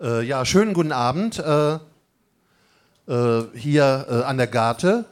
[0.00, 1.74] Äh, ja, schönen guten Abend äh,
[3.06, 5.04] äh, hier äh, an der Garte.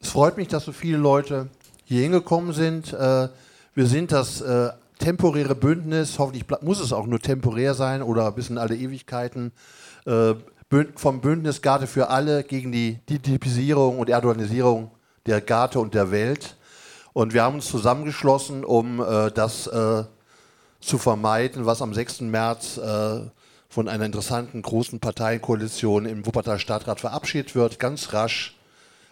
[0.00, 1.46] Es freut mich, dass so viele Leute
[1.84, 2.92] hier hingekommen sind.
[2.92, 3.28] Äh,
[3.74, 8.50] wir sind das äh, temporäre Bündnis, hoffentlich muss es auch nur temporär sein oder bis
[8.50, 9.52] in alle Ewigkeiten,
[10.04, 14.92] vom Bündnis Garte für alle gegen die Digitisierung und Erdoganisierung
[15.26, 16.56] der Garte und der Welt.
[17.12, 18.98] Und wir haben uns zusammengeschlossen, um
[19.34, 19.64] das
[20.80, 22.20] zu vermeiden, was am 6.
[22.20, 22.78] März
[23.72, 28.54] von einer interessanten großen Parteienkoalition im Wuppertal Stadtrat verabschiedet wird, ganz rasch,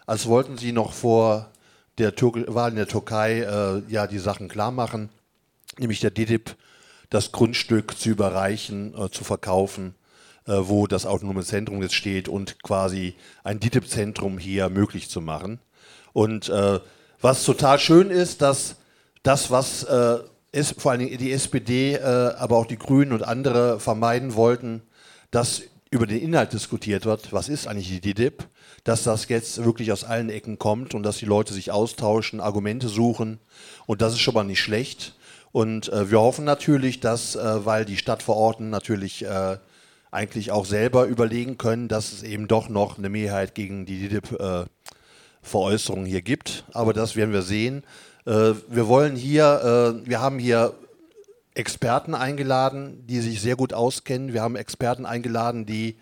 [0.05, 1.49] als wollten sie noch vor
[1.97, 5.09] der Tür Wahl in der Türkei äh, ja die Sachen klar machen,
[5.79, 6.55] nämlich der DITIB
[7.09, 9.95] das Grundstück zu überreichen, äh, zu verkaufen,
[10.45, 15.59] äh, wo das autonome Zentrum jetzt steht und quasi ein DITIB-Zentrum hier möglich zu machen.
[16.13, 16.79] Und äh,
[17.19, 18.75] was total schön ist, dass
[19.23, 19.87] das, was
[20.51, 22.03] ist, vor allem die SPD, äh,
[22.37, 24.81] aber auch die Grünen und andere vermeiden wollten,
[25.31, 28.47] dass über den Inhalt diskutiert wird, was ist eigentlich die DDIP,
[28.83, 32.87] dass das jetzt wirklich aus allen Ecken kommt und dass die Leute sich austauschen, Argumente
[32.87, 33.39] suchen
[33.85, 35.15] und das ist schon mal nicht schlecht.
[35.51, 39.57] Und äh, wir hoffen natürlich, dass, äh, weil die Stadtverordneten natürlich äh,
[40.11, 46.05] eigentlich auch selber überlegen können, dass es eben doch noch eine Mehrheit gegen die DDIP-Veräußerung
[46.05, 46.63] äh, hier gibt.
[46.71, 47.83] Aber das werden wir sehen.
[48.25, 50.73] Äh, wir wollen hier, äh, wir haben hier
[51.53, 54.33] Experten eingeladen, die sich sehr gut auskennen.
[54.33, 55.97] Wir haben Experten eingeladen, die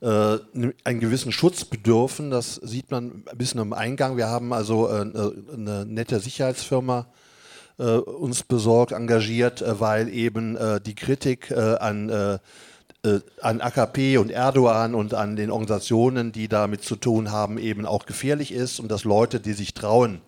[0.00, 0.38] äh,
[0.84, 2.30] einen gewissen Schutz bedürfen.
[2.30, 4.16] Das sieht man ein bisschen am Eingang.
[4.16, 7.06] Wir haben also eine, eine nette Sicherheitsfirma
[7.78, 12.38] uns besorgt, engagiert, weil eben die Kritik an
[13.40, 18.06] an AKP und Erdogan und an den Organisationen, die damit zu tun haben, eben auch
[18.06, 20.20] gefährlich ist und dass Leute, die sich trauen,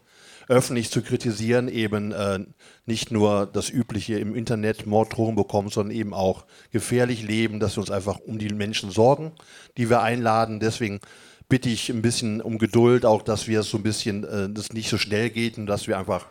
[0.49, 2.41] öffentlich zu kritisieren, eben äh,
[2.87, 7.81] nicht nur das Übliche im Internet Morddrohungen bekommen, sondern eben auch gefährlich leben, dass wir
[7.81, 9.33] uns einfach um die Menschen sorgen,
[9.77, 10.61] die wir einladen.
[10.61, 11.01] Deswegen
[11.49, 14.89] bitte ich ein bisschen um Geduld, auch dass wir so ein bisschen, äh, das nicht
[14.89, 16.27] so schnell geht und dass wir einfach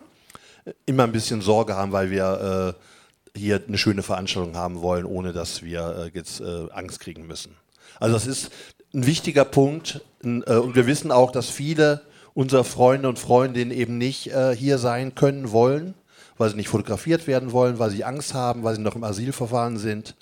[0.86, 2.76] immer ein bisschen Sorge haben, weil wir
[3.36, 7.28] äh, hier eine schöne Veranstaltung haben wollen, ohne dass wir äh, jetzt äh, Angst kriegen
[7.28, 7.56] müssen.
[8.00, 8.52] Also das ist
[8.94, 12.02] ein wichtiger Punkt äh, und wir wissen auch, dass viele
[12.34, 15.94] unserer Freunde und Freundinnen eben nicht äh, hier sein können wollen,
[16.38, 19.78] weil sie nicht fotografiert werden wollen, weil sie Angst haben, weil sie noch im Asylverfahren
[19.78, 20.16] sind.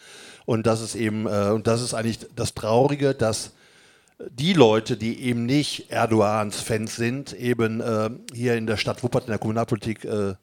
[0.46, 3.52] Und das ist eben, äh, und das ist eigentlich das Traurige, dass
[4.30, 9.28] die Leute, die eben nicht Erdogans Fans sind, eben äh, hier in der Stadt Wuppertal
[9.28, 10.36] in der Kommunalpolitik äh,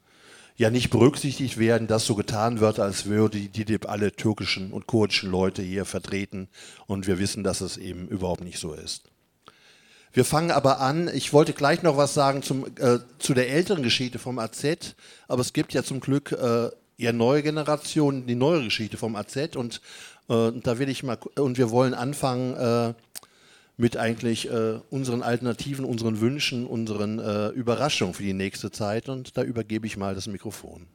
[0.57, 4.87] ja nicht berücksichtigt werden, dass so getan wird, als würde die DIP alle türkischen und
[4.87, 6.49] kurdischen Leute hier vertreten.
[6.87, 9.05] Und wir wissen, dass es eben überhaupt nicht so ist.
[10.19, 11.09] Wir fangen aber an.
[11.15, 14.97] Ich wollte gleich noch was sagen zum, äh, zu der älteren Geschichte vom AZ,
[15.29, 19.55] aber es gibt ja zum Glück äh, eher neue Generationen, die neue Geschichte vom AZ
[19.55, 19.81] und
[20.29, 22.95] äh, da will ich mal und wir wollen anfangen äh,
[23.77, 29.37] mit eigentlich äh, unseren Alternativen, unseren Wünschen, unseren äh, Überraschungen für die nächste Zeit und
[29.37, 30.89] da übergebe ich mal das Mikrofon.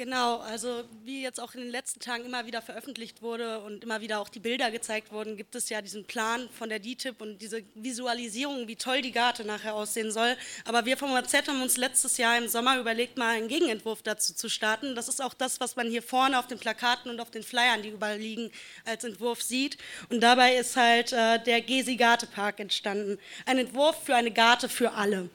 [0.00, 4.00] Genau, also wie jetzt auch in den letzten Tagen immer wieder veröffentlicht wurde und immer
[4.00, 7.36] wieder auch die Bilder gezeigt wurden, gibt es ja diesen Plan von der DTIP und
[7.42, 10.38] diese Visualisierung, wie toll die Garte nachher aussehen soll.
[10.64, 14.32] Aber wir vom AZ haben uns letztes Jahr im Sommer überlegt, mal einen Gegenentwurf dazu
[14.32, 14.94] zu starten.
[14.94, 17.82] Das ist auch das, was man hier vorne auf den Plakaten und auf den Flyern,
[17.82, 18.50] die überall liegen,
[18.86, 19.76] als Entwurf sieht.
[20.08, 23.18] Und dabei ist halt äh, der Gesi-Garte-Park entstanden.
[23.44, 25.28] Ein Entwurf für eine Garte für alle.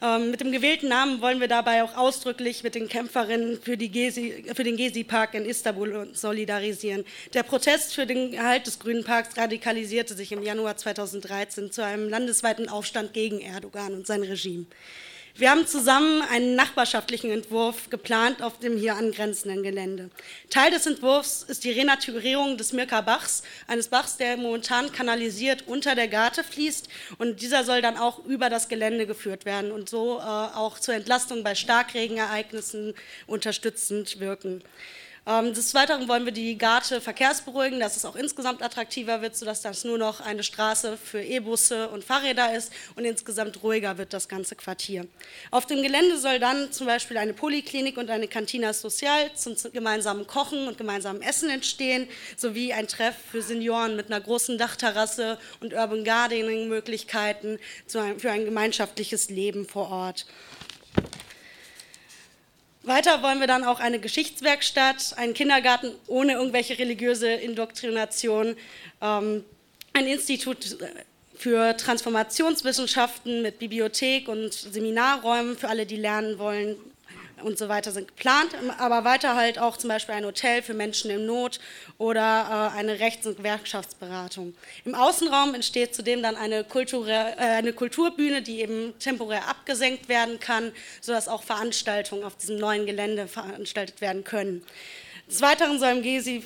[0.00, 3.76] Ähm, mit dem gewählten Namen wollen wir dabei auch ausdrücklich mit den Kämpferinnen für,
[4.08, 7.04] Gezi, für den Gezi-Park in Istanbul solidarisieren.
[7.34, 12.08] Der Protest für den Erhalt des Grünen Parks radikalisierte sich im Januar 2013 zu einem
[12.08, 14.66] landesweiten Aufstand gegen Erdogan und sein Regime.
[15.38, 20.10] Wir haben zusammen einen nachbarschaftlichen Entwurf geplant auf dem hier angrenzenden Gelände.
[20.50, 25.94] Teil des Entwurfs ist die Renaturierung des Mirka Bachs, eines Bachs, der momentan kanalisiert unter
[25.94, 26.88] der Garte fließt
[27.18, 30.94] und dieser soll dann auch über das Gelände geführt werden und so äh, auch zur
[30.94, 32.94] Entlastung bei Starkregenereignissen
[33.28, 34.64] unterstützend wirken.
[35.28, 39.60] Ähm, des Weiteren wollen wir die Garte verkehrsberuhigen, dass es auch insgesamt attraktiver wird, sodass
[39.60, 44.28] das nur noch eine Straße für E-Busse und Fahrräder ist und insgesamt ruhiger wird das
[44.28, 45.06] ganze Quartier.
[45.50, 50.26] Auf dem Gelände soll dann zum Beispiel eine Poliklinik und eine Cantina Social zum gemeinsamen
[50.26, 52.08] Kochen und gemeinsamen Essen entstehen,
[52.38, 58.44] sowie ein Treff für Senioren mit einer großen Dachterrasse und Urban Gardening Möglichkeiten für ein
[58.46, 60.24] gemeinschaftliches Leben vor Ort.
[62.88, 68.56] Weiter wollen wir dann auch eine Geschichtswerkstatt, einen Kindergarten ohne irgendwelche religiöse Indoktrination,
[69.00, 69.44] ähm,
[69.92, 70.76] ein Institut
[71.36, 76.76] für Transformationswissenschaften mit Bibliothek und Seminarräumen für alle, die lernen wollen,
[77.42, 81.10] und so weiter sind geplant, aber weiter halt auch zum Beispiel ein Hotel für Menschen
[81.10, 81.60] in Not
[81.98, 84.54] oder äh, eine Rechts- und Gewerkschaftsberatung.
[84.84, 90.40] Im Außenraum entsteht zudem dann eine, Kultur, äh, eine Kulturbühne, die eben temporär abgesenkt werden
[90.40, 94.64] kann, sodass auch Veranstaltungen auf diesem neuen Gelände veranstaltet werden können.
[95.28, 96.44] Des Weiteren soll im, Gesi,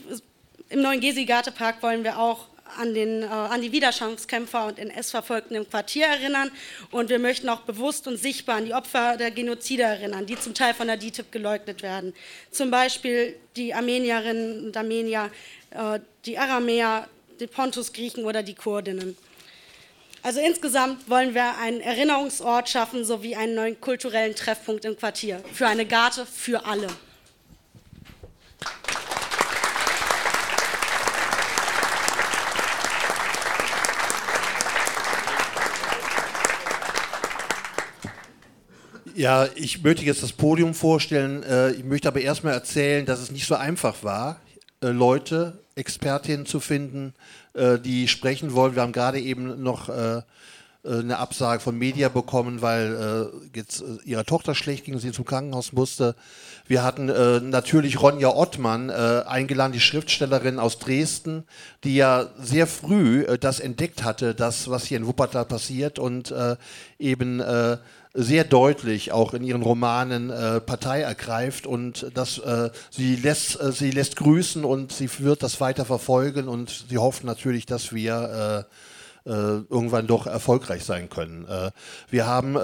[0.68, 2.46] im neuen Gesi-Gartepark wollen wir auch
[2.78, 6.50] an, den, äh, an die Widerstandskämpfer und NS-Verfolgten im Quartier erinnern.
[6.90, 10.54] Und wir möchten auch bewusst und sichtbar an die Opfer der Genozide erinnern, die zum
[10.54, 12.14] Teil von der DITIB geleugnet werden.
[12.50, 15.30] Zum Beispiel die Armenierinnen und Armenier,
[15.70, 17.08] äh, die Aramäer,
[17.40, 19.16] die Pontus-Griechen oder die Kurdinnen.
[20.22, 25.42] Also insgesamt wollen wir einen Erinnerungsort schaffen sowie einen neuen kulturellen Treffpunkt im Quartier.
[25.52, 26.86] Für eine Garte für alle.
[39.14, 41.42] Ja, ich möchte jetzt das Podium vorstellen.
[41.42, 44.40] Äh, ich möchte aber erstmal erzählen, dass es nicht so einfach war,
[44.80, 47.12] äh, Leute, Expertinnen zu finden,
[47.52, 48.74] äh, die sprechen wollen.
[48.74, 49.90] Wir haben gerade eben noch
[50.84, 55.72] eine Absage von Media bekommen, weil jetzt ihrer Tochter schlecht ging und sie zum Krankenhaus
[55.72, 56.16] musste.
[56.66, 57.06] Wir hatten
[57.50, 61.44] natürlich Ronja Ottmann eingeladen, die Schriftstellerin aus Dresden,
[61.84, 66.34] die ja sehr früh das entdeckt hatte, das, was hier in Wuppertal passiert und
[66.98, 67.40] eben
[68.14, 73.72] sehr deutlich auch in ihren Romanen äh, Partei ergreift und das, äh, sie, lässt, äh,
[73.72, 78.66] sie lässt grüßen und sie wird das weiter verfolgen und sie hofft natürlich, dass wir
[79.24, 81.46] äh, äh, irgendwann doch erfolgreich sein können.
[81.48, 81.70] Äh,
[82.10, 82.54] wir haben,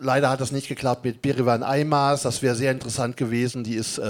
[0.00, 4.00] leider hat das nicht geklappt mit Berivan Aymaz, das wäre sehr interessant gewesen, die ist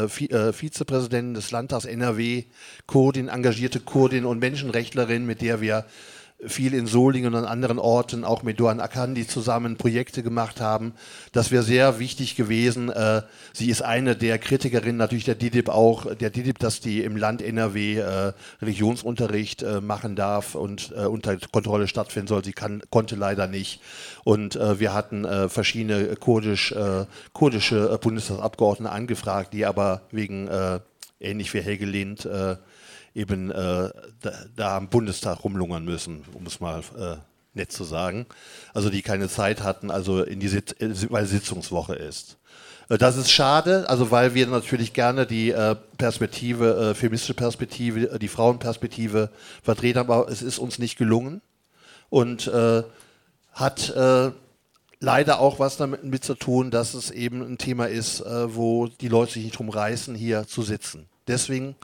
[0.52, 2.44] Vizepräsidentin des Landtags NRW,
[2.86, 5.84] Kurdin, engagierte Kurdin und Menschenrechtlerin, mit der wir
[6.44, 10.92] viel in Solingen und an anderen Orten auch mit Duan Akandi zusammen Projekte gemacht haben.
[11.32, 12.90] Das wäre sehr wichtig gewesen.
[12.90, 13.22] Äh,
[13.54, 17.40] sie ist eine der Kritikerinnen natürlich der DIDIB auch, der DIDIB, dass die im Land
[17.40, 22.44] NRW äh, Religionsunterricht äh, machen darf und unter Kontrolle stattfinden soll.
[22.44, 23.80] Sie kann, konnte leider nicht.
[24.24, 26.74] Und wir hatten verschiedene kurdisch,
[27.32, 30.48] kurdische Bundestagsabgeordnete angefragt, die aber wegen
[31.20, 32.28] ähnlich wie Helge Lind
[33.16, 33.54] eben äh,
[34.20, 37.16] da, da, am Bundestag rumlungern müssen, um es mal äh,
[37.54, 38.26] nett zu sagen.
[38.74, 42.36] Also die keine Zeit hatten, also in die Sit äh, weil Sitzungswoche ist.
[42.90, 48.18] Äh, das ist schade, also weil wir natürlich gerne die äh, Perspektive, äh, feministische Perspektive,
[48.18, 49.30] die Frauenperspektive
[49.62, 51.40] vertreten haben, aber es ist uns nicht gelungen
[52.10, 52.50] und
[53.52, 53.92] hat
[55.00, 59.08] leider auch was damit mit zu tun, dass es eben ein Thema ist, wo die
[59.08, 61.08] Leute sich nicht drum reißen, hier zu sitzen.
[61.26, 61.74] Deswegen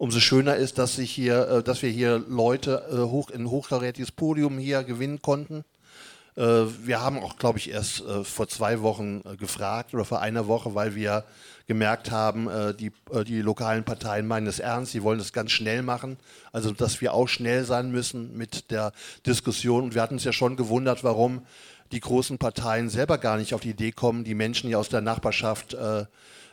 [0.00, 4.10] umso schöner ist, dass, sich hier, äh, dass wir hier Leute äh, hoch, in hochkarätiges
[4.10, 5.62] Podium hier gewinnen konnten.
[6.36, 6.42] Äh,
[6.84, 10.94] wir haben auch, glaube ich, erst vor zwei Wochen gefragt oder vor einer Woche, weil
[10.94, 11.24] wir
[11.66, 12.48] gemerkt haben,
[12.78, 12.90] die,
[13.26, 16.16] die lokalen Parteien meinen es ernst, sie wollen es ganz schnell machen.
[16.50, 18.92] Also, dass wir auch schnell sein müssen mit der
[19.24, 19.84] Diskussion.
[19.84, 21.42] Und wir hatten uns ja schon gewundert, warum
[21.92, 25.00] die großen Parteien selber gar nicht auf die Idee kommen, die Menschen hier aus der
[25.00, 26.06] Nachbarschaft äh,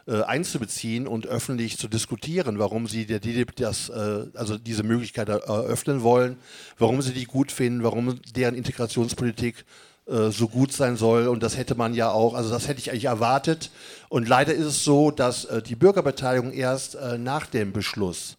[0.08, 5.30] äh, einzubeziehen und öffentlich zu diskutieren, warum sie der DDIP das, äh, also diese Möglichkeit
[5.30, 6.38] eröffnen wollen,
[6.78, 9.66] warum sie die gut finden, warum deren Integrationspolitik
[10.08, 11.28] äh, so gut sein soll.
[11.28, 13.72] Und das hätte man ja auch, also das hätte ich eigentlich erwartet.
[14.08, 18.38] Und leider ist es so, dass äh, die Bürgerbeteiligung erst äh, nach dem Beschluss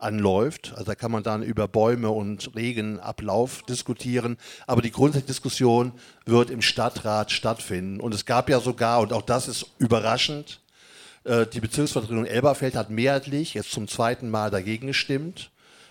[0.00, 0.72] anläuft.
[0.72, 4.36] Also da kann man dann über Bäume und Regenablauf diskutieren.
[4.66, 5.92] Aber die grundsätzliche Diskussion
[6.26, 8.00] wird im Stadtrat stattfinden.
[8.00, 10.60] Und es gab ja sogar, und auch das ist überraschend,
[11.26, 15.50] die Bezirksvertretung Elberfeld hat mehrheitlich jetzt zum zweiten Mal dagegen gestimmt.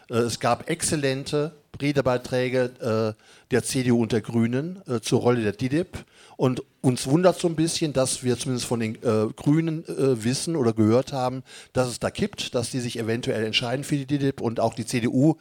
[0.09, 6.05] Äh, es gab exzellente Redebeiträge äh, der CDU und der Grünen zur Rolle der DIDIB.
[6.37, 10.55] Und uns wundert so ein bisschen, dass wir zumindest von den äh, Grünen äh, wissen
[10.55, 14.41] oder gehört haben, dass es da kippt, dass die sich eventuell entscheiden für die DIDIB.
[14.41, 15.35] Und auch die CDU,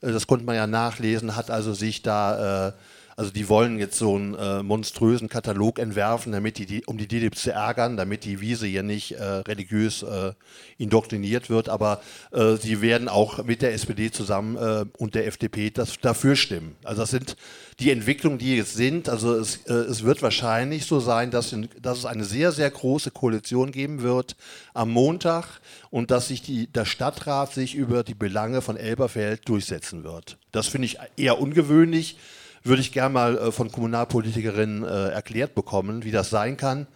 [0.00, 2.74] äh, das konnte man ja nachlesen, hat also sich da
[3.16, 7.06] also die wollen jetzt so einen äh, monströsen Katalog entwerfen, damit die, die um die
[7.06, 10.32] DDIP zu ärgern, damit die Wiese hier nicht äh, religiös äh,
[10.78, 11.68] indoktriniert wird.
[11.68, 12.00] Aber
[12.32, 16.76] äh, sie werden auch mit der SPD zusammen äh, und der FDP das, dafür stimmen.
[16.82, 17.36] Also das sind
[17.80, 19.08] die Entwicklungen, die jetzt sind.
[19.08, 22.70] Also es, äh, es wird wahrscheinlich so sein, dass, in, dass es eine sehr, sehr
[22.70, 24.36] große Koalition geben wird
[24.72, 30.04] am Montag und dass sich die, der Stadtrat sich über die Belange von Elberfeld durchsetzen
[30.04, 30.38] wird.
[30.52, 32.16] Das finde ich eher ungewöhnlich
[32.64, 36.86] würde ich gerne mal äh, von Kommunalpolitikerinnen äh, erklärt bekommen, wie das sein kann.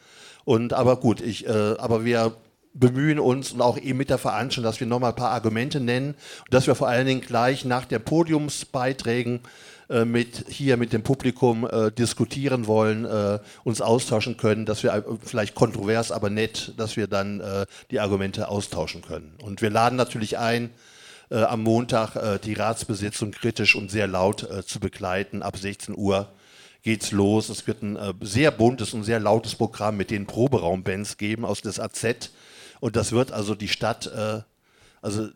[0.44, 2.34] Und aber gut, ich, äh, aber wir
[2.75, 6.14] bemühen uns und auch eben mit der Veranstaltung, dass wir nochmal ein paar Argumente nennen
[6.44, 9.40] und dass wir vor allen Dingen gleich nach den Podiumsbeiträgen
[9.90, 15.04] äh, mit hier mit dem Publikum äh, diskutieren wollen, äh, uns austauschen können, dass wir
[15.25, 17.42] vielleicht kontrovers, aber nett, dass wir dann
[17.90, 19.34] die Argumente austauschen können.
[19.42, 20.70] Und wir laden natürlich ein,
[21.30, 25.42] äh, am Montag die Ratsbesitzung kritisch und sehr laut zu begleiten.
[25.42, 26.28] Ab 16 Uhr
[26.82, 27.49] geht's los.
[27.49, 31.80] Es wird ein sehr buntes und sehr lautes Programm mit den Proberaumbands geben aus des
[31.80, 32.30] AZ.
[32.80, 34.11] Und das wird also die Stadt,
[35.02, 35.28] also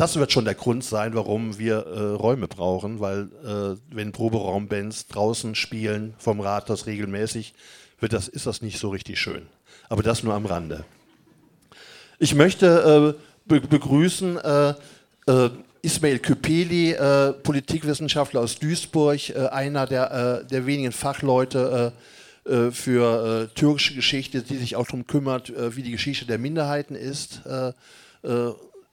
[0.00, 5.08] das wird schon der Grund sein, warum wir äh, Räume brauchen, weil äh, wenn Proberaumbands
[5.08, 7.52] draußen spielen vom Rathaus regelmäßig,
[7.98, 9.46] wird das, ist das nicht so richtig schön.
[9.90, 10.86] Aber das nur am Rande.
[12.18, 14.74] Ich möchte äh, be begrüßen äh,
[15.26, 15.50] äh,
[15.82, 19.18] Ismail Küpeli, äh, Politikwissenschaftler aus Duisburg,
[19.50, 21.92] einer der, der wenigen Fachleute
[22.72, 27.42] für türkische Geschichte, die sich auch darum kümmert, wie die Geschichte der Minderheiten ist.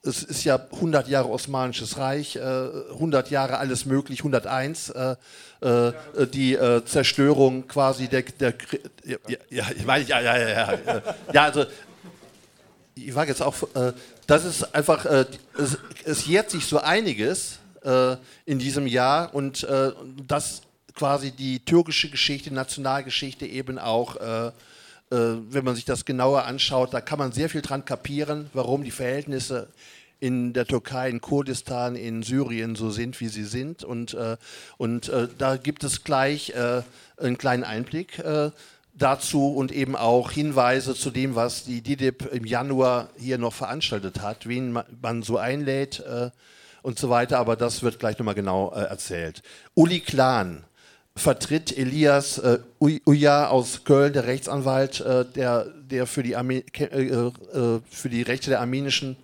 [0.02, 5.16] Es ist ja 100 Jahre Osmanisches Reich, äh, 100 Jahre alles möglich, 101, äh,
[5.60, 5.92] äh,
[6.32, 8.54] die äh, Zerstörung quasi der, der
[9.04, 11.66] ja, ja, ja, ja, ja, ja, äh, ja, also
[12.94, 13.92] ich war jetzt auch, äh,
[14.28, 17.58] das ist einfach, es, es, jährt sich so einiges
[18.44, 19.66] in diesem Jahr und
[20.26, 20.62] das
[20.94, 24.16] quasi die türkische Geschichte, Nationalgeschichte eben auch
[25.10, 28.84] äh, wenn man sich das genauer anschaut, da kann man sehr viel dran kapieren, warum
[28.84, 29.68] die Verhältnisse
[30.20, 33.84] in der Türkei, in Kurdistan, in Syrien so sind, wie sie sind.
[33.84, 34.36] Und, äh,
[34.76, 36.82] und äh, da gibt es gleich äh,
[37.16, 38.50] einen kleinen Einblick äh,
[38.98, 44.20] dazu und eben auch Hinweise zu dem, was die DIDIP im Januar hier noch veranstaltet
[44.20, 46.30] hat, wen man, so einlädt äh,
[46.82, 47.38] und so weiter.
[47.38, 49.42] Aber das wird gleich nochmal genau erzählt.
[49.74, 50.64] Uli Klan
[51.18, 56.84] vertritt Elias äh, Uya aus Köln, der Rechtsanwalt, äh, der, der für, die Arme äh,
[56.84, 57.30] äh,
[57.90, 59.16] für die Rechte der armenischen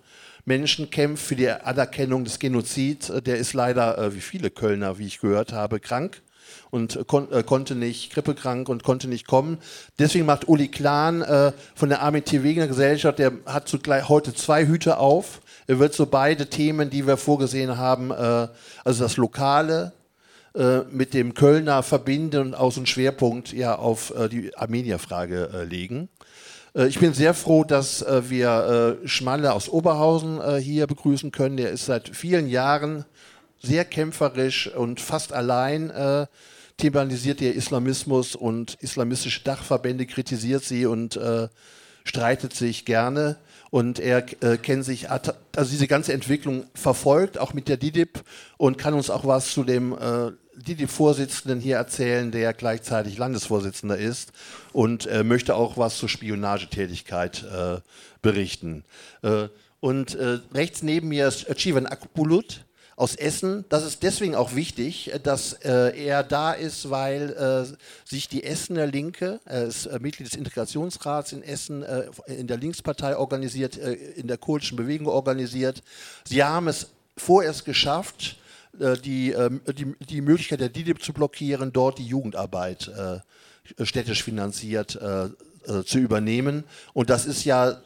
[0.45, 3.09] Menschen kämpft, für die Anerkennung des Genozids.
[3.09, 6.21] Äh, der ist leider, äh, wie viele Kölner, wie ich gehört habe, krank
[6.75, 9.57] und kon konnte nicht, grippekrank und konnte nicht kommen.
[9.97, 11.23] Deswegen macht Uli Klan
[11.73, 12.43] von der Armin T.
[12.43, 15.41] Wegener Gesellschaft, der hat zugleich heute zwei Hüte auf.
[15.67, 19.93] Er wird so beide Themen, die wir vorgesehen haben, also das Lokale,
[20.55, 25.63] äh, mit dem Kölner verbinden und so einen Schwerpunkt ja auf äh, die Armenier-Frage äh,
[25.65, 26.07] legen.
[26.73, 31.57] Äh, ich bin sehr froh, dass äh, wir Schmalle aus Oberhausen hier begrüßen können.
[31.57, 33.03] Der ist seit vielen Jahren
[33.61, 35.91] sehr kämpferisch und fast allein
[36.77, 41.19] thematisiert der Islamismus und islamistische Dachverbände, kritisiert sie und
[42.05, 43.37] streitet sich gerne
[43.71, 45.33] und er äh, kennt sich, also
[45.69, 48.23] diese ganze Entwicklung verfolgt, auch mit der DIDIP
[48.57, 54.31] und kann uns auch was zu dem äh, DIDIP-Vorsitzenden hier erzählen, der gleichzeitig Landesvorsitzender ist
[54.71, 57.81] und äh, möchte auch was zur Spionagetätigkeit äh,
[58.21, 58.85] berichten.
[59.23, 59.49] Äh,
[59.81, 62.65] und äh, rechts neben mir ist Chivan Akbulut
[62.95, 63.65] aus Essen.
[63.69, 68.87] Das ist deswegen auch wichtig, dass äh, er da ist, weil äh, sich die Essener
[68.87, 73.93] Linke, er ist äh, Mitglied des Integrationsrats in Essen, äh, in der Linkspartei organisiert, äh,
[73.93, 75.83] in der kurdischen Bewegung organisiert.
[76.25, 76.87] Sie haben es
[77.17, 78.37] vorerst geschafft,
[78.79, 82.91] äh, die, ähm, die, die Möglichkeit der DIDIP zu blockieren, dort die Jugendarbeit
[83.81, 84.99] städtisch finanziert
[85.85, 86.65] zu übernehmen.
[86.93, 87.81] Und das ist ja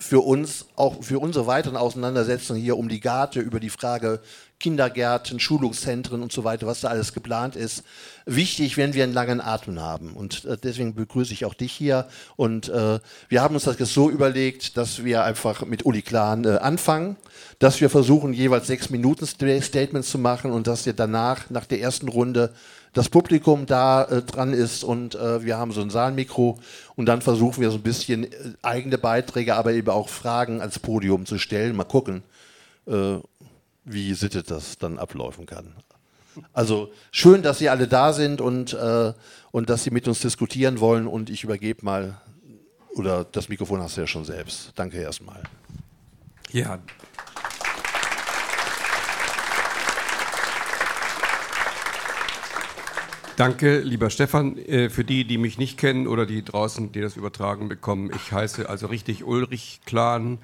[0.00, 4.20] für uns, auch für unsere weiteren Auseinandersetzungen hier um die Garte über die Frage
[4.58, 7.82] Kindergärten, Schulungszentren und so weiter, was da alles geplant ist,
[8.26, 10.12] wichtig, wenn wir einen langen Atem haben.
[10.12, 12.06] Und äh, deswegen begrüße ich auch dich hier.
[12.36, 16.44] Und äh, wir haben uns das jetzt so überlegt, dass wir einfach mit Uli Klan
[16.44, 17.16] äh, anfangen,
[17.58, 21.80] dass wir versuchen, jeweils sechs Minuten Statements zu machen und dass wir danach, nach der
[21.80, 22.52] ersten Runde,
[22.92, 26.58] das Publikum da äh, dran ist und äh, wir haben so ein Saalmikro
[26.96, 30.78] und dann versuchen wir so ein bisschen äh, eigene Beiträge, aber eben auch Fragen als
[30.78, 31.76] Podium zu stellen.
[31.76, 32.22] Mal gucken,
[32.86, 33.18] äh,
[33.84, 35.72] wie Sitte das dann ablaufen kann.
[36.52, 39.12] Also schön, dass Sie alle da sind und, äh,
[39.50, 42.20] und dass Sie mit uns diskutieren wollen und ich übergebe mal,
[42.94, 44.72] oder das Mikrofon hast du ja schon selbst.
[44.74, 45.42] Danke erstmal.
[46.52, 46.78] Ja,
[53.40, 54.58] Danke, lieber Stefan.
[54.58, 58.32] Äh, für die, die mich nicht kennen oder die draußen, die das übertragen bekommen, ich
[58.32, 60.36] heiße also richtig Ulrich Klan,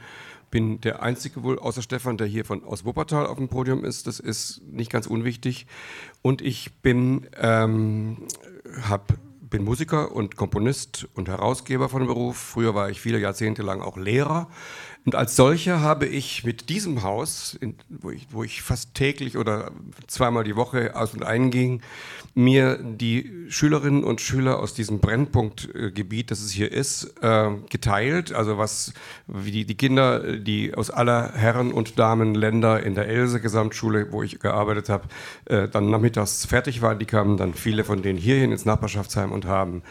[0.50, 4.06] bin der Einzige wohl außer Stefan, der hier von, aus Wuppertal auf dem Podium ist.
[4.06, 5.66] Das ist nicht ganz unwichtig.
[6.22, 8.16] Und ich bin, ähm,
[8.88, 9.12] hab,
[9.42, 12.38] bin Musiker und Komponist und Herausgeber von Beruf.
[12.38, 14.48] Früher war ich viele Jahrzehnte lang auch Lehrer
[15.06, 19.38] Und als solcher habe ich mit diesem Haus, in, wo, ich, wo, ich, fast täglich
[19.38, 19.70] oder
[20.08, 21.80] zweimal die Woche aus und einging,
[22.34, 28.32] mir die Schülerinnen und Schüler aus diesem Brennpunktgebiet, das es hier ist, äh, geteilt.
[28.32, 28.94] Also was
[29.28, 34.10] wie die, die, Kinder, die aus aller Herren und Damen Länder in der Else Gesamtschule,
[34.10, 35.06] wo ich gearbeitet habe,
[35.44, 36.98] äh, dann nachmittags fertig waren.
[36.98, 39.84] Die kamen dann viele von denen hierhin ins Nachbarschaftsheim und haben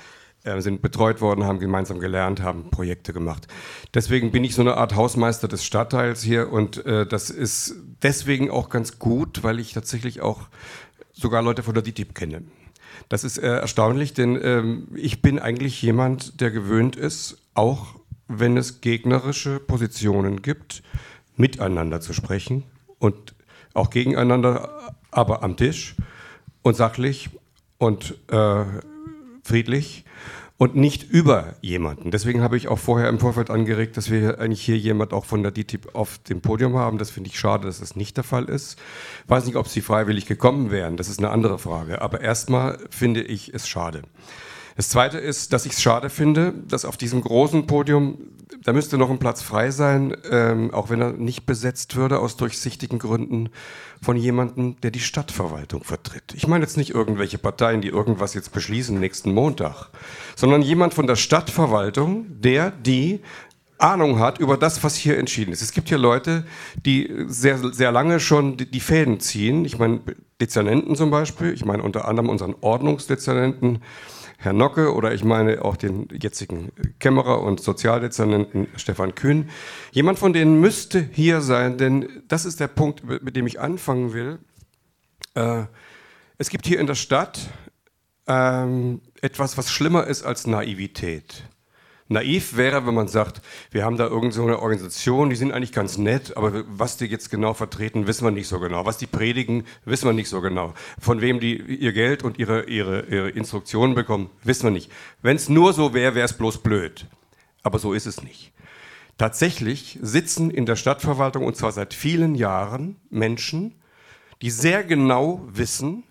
[0.59, 3.47] sind betreut worden, haben gemeinsam gelernt, haben Projekte gemacht.
[3.93, 8.51] Deswegen bin ich so eine Art Hausmeister des Stadtteils hier und äh, das ist deswegen
[8.51, 10.41] auch ganz gut, weil ich tatsächlich auch
[11.13, 12.43] sogar Leute von der DITIB kenne.
[13.09, 17.95] Das ist äh, erstaunlich, denn ähm, ich bin eigentlich jemand, der gewöhnt ist, auch
[18.27, 20.81] wenn es gegnerische Positionen gibt,
[21.35, 22.63] miteinander zu sprechen
[22.97, 23.35] und
[23.73, 25.95] auch gegeneinander, aber am Tisch
[26.61, 27.29] und sachlich
[27.77, 28.63] und äh,
[29.43, 30.05] friedlich
[30.57, 32.11] und nicht über jemanden.
[32.11, 35.43] Deswegen habe ich auch vorher im Vorfeld angeregt, dass wir eigentlich hier jemand auch von
[35.43, 36.97] der DTIP auf dem Podium haben.
[36.97, 38.79] Das finde ich schade, dass das nicht der Fall ist.
[39.23, 40.95] Ich weiß nicht, ob sie freiwillig gekommen wären.
[40.95, 42.01] Das ist eine andere Frage.
[42.01, 44.03] Aber erstmal finde ich es schade.
[44.77, 48.17] Das Zweite ist, dass ich es schade finde, dass auf diesem großen Podium,
[48.65, 52.35] da müsste noch ein Platz frei sein, ähm, auch wenn er nicht besetzt würde aus
[52.35, 53.49] durchsichtigen Gründen,
[54.01, 56.33] von jemandem, der die Stadtverwaltung vertritt.
[56.33, 59.89] Ich meine jetzt nicht irgendwelche Parteien, die irgendwas jetzt beschließen nächsten Montag,
[60.35, 63.21] sondern jemand von der Stadtverwaltung, der die
[63.77, 65.61] Ahnung hat über das, was hier entschieden ist.
[65.61, 66.43] Es gibt hier Leute,
[66.85, 69.63] die sehr, sehr lange schon die, die Fäden ziehen.
[69.65, 70.01] Ich meine,
[70.41, 73.81] Dezernenten zum Beispiel, ich meine unter anderem unseren Ordnungsdezernenten,
[74.45, 79.49] Herr Nocke oder ich meine auch den jetzigen Kämmerer und Sozialdezernenten Stefan Kühn.
[79.91, 84.13] Jemand von denen müsste hier sein, denn das ist der Punkt, mit dem ich anfangen
[84.13, 84.39] will.
[85.33, 85.63] Äh,
[86.37, 87.49] es gibt hier in der Stadt
[88.27, 91.43] ähm, etwas, was schlimmer ist als Naivität.
[92.07, 95.97] Naiv wäre, wenn man sagt, wir haben da irgendeine so Organisation, die sind eigentlich ganz
[95.97, 98.85] nett, aber was die jetzt genau vertreten, wissen wir nicht so genau.
[98.85, 100.75] Was die predigen, wissen wir nicht so genau.
[100.99, 104.91] Von wem die ihr Geld und ihre, ihre, ihre Instruktionen bekommen, wissen wir nicht.
[105.23, 107.07] Wenn es nur so wäre, wäre es bloß blöd.
[107.63, 108.51] Aber so ist es nicht.
[109.17, 113.73] Tatsächlich sitzen in der Stadtverwaltung, und zwar seit vielen Jahren, Menschen,
[114.43, 116.03] die sehr genau wissen,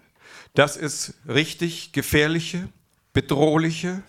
[0.54, 2.68] dass es richtig gefährliche,
[3.12, 4.02] bedrohliche,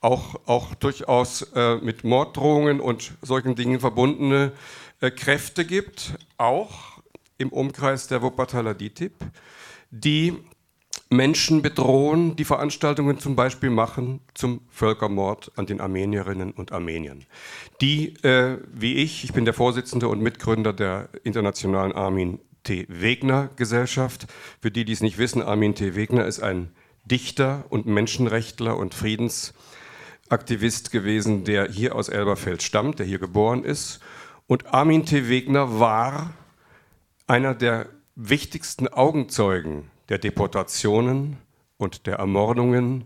[0.00, 4.52] auch, auch durchaus äh, mit Morddrohungen und solchen Dingen verbundene
[5.00, 7.00] äh, Kräfte gibt, auch
[7.38, 9.12] im Umkreis der Wuppertaler DITIB,
[9.90, 10.34] die
[11.08, 17.24] Menschen bedrohen, die Veranstaltungen zum Beispiel machen zum Völkermord an den Armenierinnen und Armeniern.
[17.80, 22.86] Die, äh, wie ich, ich bin der Vorsitzende und Mitgründer der Internationalen Armin T.
[22.88, 24.26] Wegner Gesellschaft.
[24.60, 25.94] Für die, die es nicht wissen, Armin T.
[25.94, 26.72] Wegner ist ein
[27.04, 29.54] Dichter und Menschenrechtler und Friedens-
[30.30, 34.00] Aktivist gewesen, der hier aus Elberfeld stammt, der hier geboren ist.
[34.46, 35.28] Und Armin T.
[35.28, 36.34] Wegner war
[37.26, 41.38] einer der wichtigsten Augenzeugen der Deportationen
[41.76, 43.04] und der Ermordungen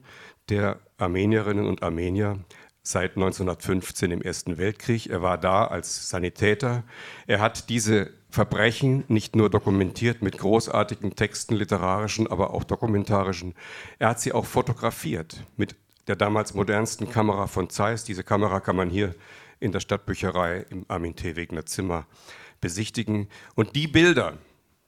[0.49, 2.39] der Armenierinnen und Armenier
[2.83, 5.09] seit 1915 im Ersten Weltkrieg.
[5.09, 6.85] Er war da als Sanitäter.
[7.27, 13.55] Er hat diese Verbrechen nicht nur dokumentiert mit großartigen Texten, literarischen, aber auch dokumentarischen.
[13.99, 15.77] Er hat sie auch fotografiert mit
[16.11, 18.03] der damals modernsten Kamera von Zeiss.
[18.03, 19.15] Diese Kamera kann man hier
[19.61, 21.37] in der Stadtbücherei im Armin T.
[21.37, 22.05] Wegner Zimmer
[22.61, 23.29] besichtigen.
[23.55, 24.37] Und die Bilder,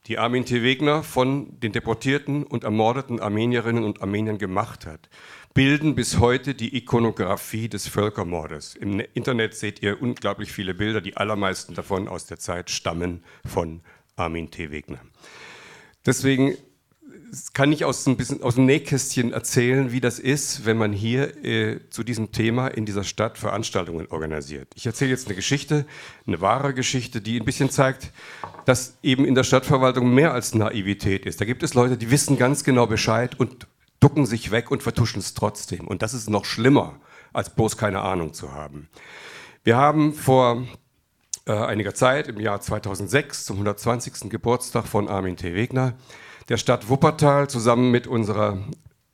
[0.08, 0.64] die Armin T.
[0.64, 5.08] Wegner von den deportierten und ermordeten Armenierinnen und Armeniern gemacht hat,
[5.54, 8.74] bilden bis heute die Ikonografie des Völkermordes.
[8.74, 13.80] Im Internet seht ihr unglaublich viele Bilder, die allermeisten davon aus der Zeit stammen von
[14.16, 14.72] Armin T.
[14.72, 14.98] Wegner.
[16.04, 16.56] Deswegen
[17.54, 21.44] kann ich aus, ein bisschen, aus dem Nähkästchen erzählen, wie das ist, wenn man hier
[21.44, 24.68] äh, zu diesem Thema in dieser Stadt Veranstaltungen organisiert.
[24.74, 25.86] Ich erzähle jetzt eine Geschichte,
[26.26, 28.12] eine wahre Geschichte, die ein bisschen zeigt,
[28.66, 31.40] dass eben in der Stadtverwaltung mehr als Naivität ist.
[31.40, 33.66] Da gibt es Leute, die wissen ganz genau Bescheid und
[33.98, 35.86] ducken sich weg und vertuschen es trotzdem.
[35.88, 37.00] Und das ist noch schlimmer,
[37.32, 38.88] als bloß keine Ahnung zu haben.
[39.64, 40.66] Wir haben vor
[41.46, 44.28] äh, einiger Zeit, im Jahr 2006, zum 120.
[44.28, 45.54] Geburtstag von Armin T.
[45.54, 45.94] Wegner,
[46.52, 48.58] der Stadt Wuppertal zusammen mit unserer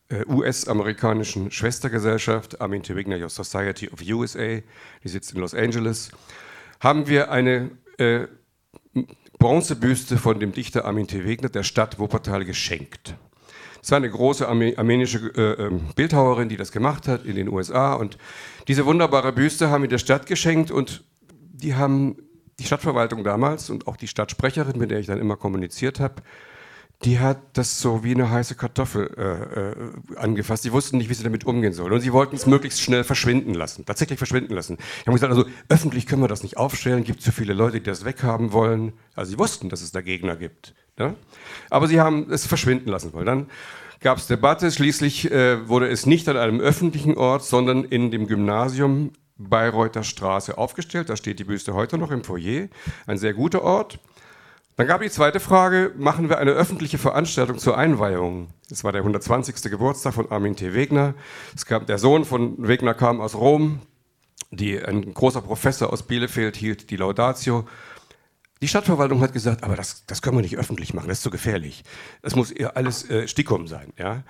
[0.08, 2.82] äh, US-amerikanischen Schwestergesellschaft Armin.
[2.88, 4.58] Wigner Society of USA,
[5.04, 6.10] die sitzt in Los Angeles,
[6.80, 8.26] haben wir eine äh,
[9.38, 11.24] Bronzebüste von dem Dichter Armin T.
[11.24, 13.14] Wegner der Stadt Wuppertal geschenkt.
[13.80, 17.94] Es war eine große armenische äh, ähm, Bildhauerin, die das gemacht hat in den USA.
[17.94, 18.18] Und
[18.66, 22.16] diese wunderbare Büste haben wir der Stadt geschenkt und die haben
[22.58, 26.16] die Stadtverwaltung damals und auch die Stadtsprecherin, mit der ich dann immer kommuniziert habe,
[27.04, 30.64] die hat das so wie eine heiße Kartoffel äh, äh, angefasst.
[30.64, 31.92] Sie wussten nicht, wie sie damit umgehen sollen.
[31.92, 34.76] Und sie wollten es möglichst schnell verschwinden lassen, tatsächlich verschwinden lassen.
[34.76, 37.84] Die haben gesagt, also öffentlich können wir das nicht aufstellen, gibt zu viele Leute, die
[37.84, 38.94] das weghaben wollen.
[39.14, 40.74] Also sie wussten, dass es da Gegner gibt.
[40.98, 41.14] Ja?
[41.70, 43.26] Aber sie haben es verschwinden lassen wollen.
[43.26, 43.46] Dann
[44.00, 48.26] gab es Debatte, schließlich äh, wurde es nicht an einem öffentlichen Ort, sondern in dem
[48.26, 51.10] Gymnasium Bayreuther Straße aufgestellt.
[51.10, 52.66] Da steht die Büste heute noch im Foyer.
[53.06, 54.00] Ein sehr guter Ort.
[54.78, 58.50] Dann gab die zweite Frage, machen wir eine öffentliche Veranstaltung zur Einweihung?
[58.68, 59.72] Das war der 120.
[59.72, 60.72] Geburtstag von Armin T.
[60.72, 61.14] Wegner.
[61.56, 63.80] Es kam, der Sohn von Wegner kam aus Rom.
[64.52, 67.66] Die, ein großer Professor aus Bielefeld hielt die Laudatio.
[68.62, 71.30] Die Stadtverwaltung hat gesagt, aber das, das können wir nicht öffentlich machen, das ist zu
[71.30, 71.82] gefährlich.
[72.22, 73.92] Das muss alles äh, Stickum sein.
[73.98, 74.22] Ja?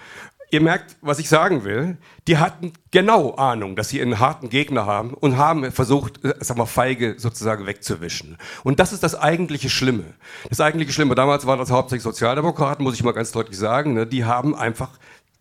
[0.50, 1.96] Ihr merkt, was ich sagen will.
[2.26, 6.56] Die hatten genau Ahnung, dass sie einen harten Gegner haben und haben versucht, äh, sag
[6.56, 8.36] mal, feige sozusagen wegzuwischen.
[8.64, 10.14] Und das ist das eigentliche Schlimme.
[10.48, 11.14] Das eigentliche Schlimme.
[11.14, 13.94] Damals waren das hauptsächlich Sozialdemokraten, muss ich mal ganz deutlich sagen.
[13.94, 14.06] Ne?
[14.06, 14.90] Die haben einfach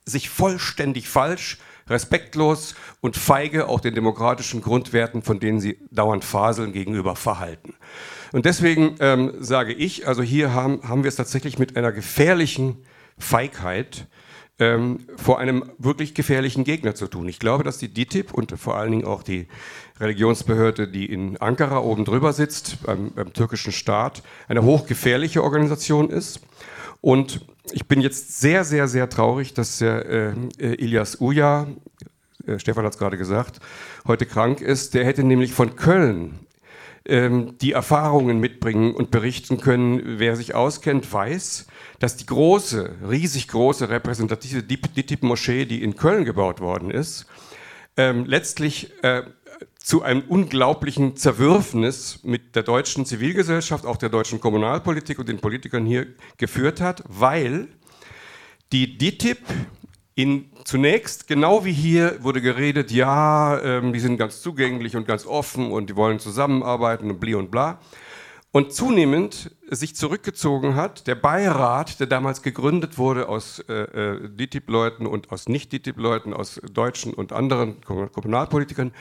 [0.05, 1.57] sich vollständig falsch,
[1.89, 7.75] respektlos und feige auch den demokratischen Grundwerten, von denen sie dauernd faseln, gegenüber verhalten.
[8.33, 12.83] Und deswegen ähm, sage ich, also hier haben, haben wir es tatsächlich mit einer gefährlichen
[13.17, 14.07] Feigheit
[14.59, 17.27] ähm, vor einem wirklich gefährlichen Gegner zu tun.
[17.27, 19.47] Ich glaube, dass die DITIB und vor allen Dingen auch die
[19.99, 26.41] Religionsbehörde, die in Ankara oben drüber sitzt, beim, beim türkischen Staat, eine hochgefährliche Organisation ist.
[27.01, 31.67] Und ich bin jetzt sehr, sehr, sehr traurig, dass äh, Ilias Uja,
[32.45, 33.59] äh, Stefan hat es gerade gesagt,
[34.07, 34.93] heute krank ist.
[34.93, 36.39] Der hätte nämlich von Köln
[37.07, 40.19] ähm, die Erfahrungen mitbringen und berichten können.
[40.19, 41.67] Wer sich auskennt, weiß,
[41.99, 47.25] dass die große, riesig große repräsentative DITIB-Moschee, die in Köln gebaut worden ist,
[47.95, 49.23] ähm, letztlich äh,
[49.79, 55.85] zu einem unglaublichen Zerwürfnis mit der deutschen Zivilgesellschaft, auch der deutschen Kommunalpolitik und den Politikern
[55.85, 57.69] hier geführt hat, weil
[58.73, 59.39] die DITIB
[60.17, 65.27] in, zunächst, genau wie hier, wurde geredet, ja, ähm, die sind ganz zugänglich und ganz
[65.27, 67.79] offen und die wollen zusammenarbeiten und bli und bla
[68.51, 71.05] und zunehmend sich zurückgezogen hat.
[71.05, 77.13] Der Beirat, der damals gegründet wurde aus äh, äh DITIB-Leuten und aus Nicht-DITIB-Leuten, aus deutschen
[77.13, 78.93] und anderen Kommunalpolitikern,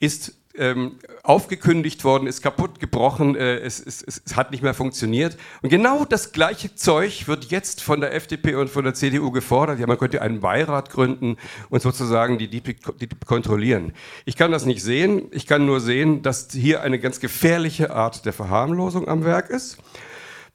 [0.00, 5.36] ist ähm, aufgekündigt worden, ist kaputt gebrochen, äh, es, es, es, hat nicht mehr funktioniert.
[5.62, 9.80] Und genau das gleiche Zeug wird jetzt von der FDP und von der CDU gefordert.
[9.80, 11.36] Ja, man könnte einen Beirat gründen
[11.70, 13.92] und sozusagen die DITIB, kontrollieren.
[14.24, 15.28] Ich kann das nicht sehen.
[15.32, 19.78] Ich kann nur sehen, dass hier eine ganz gefährliche Art der Verharmlosung am Werk ist.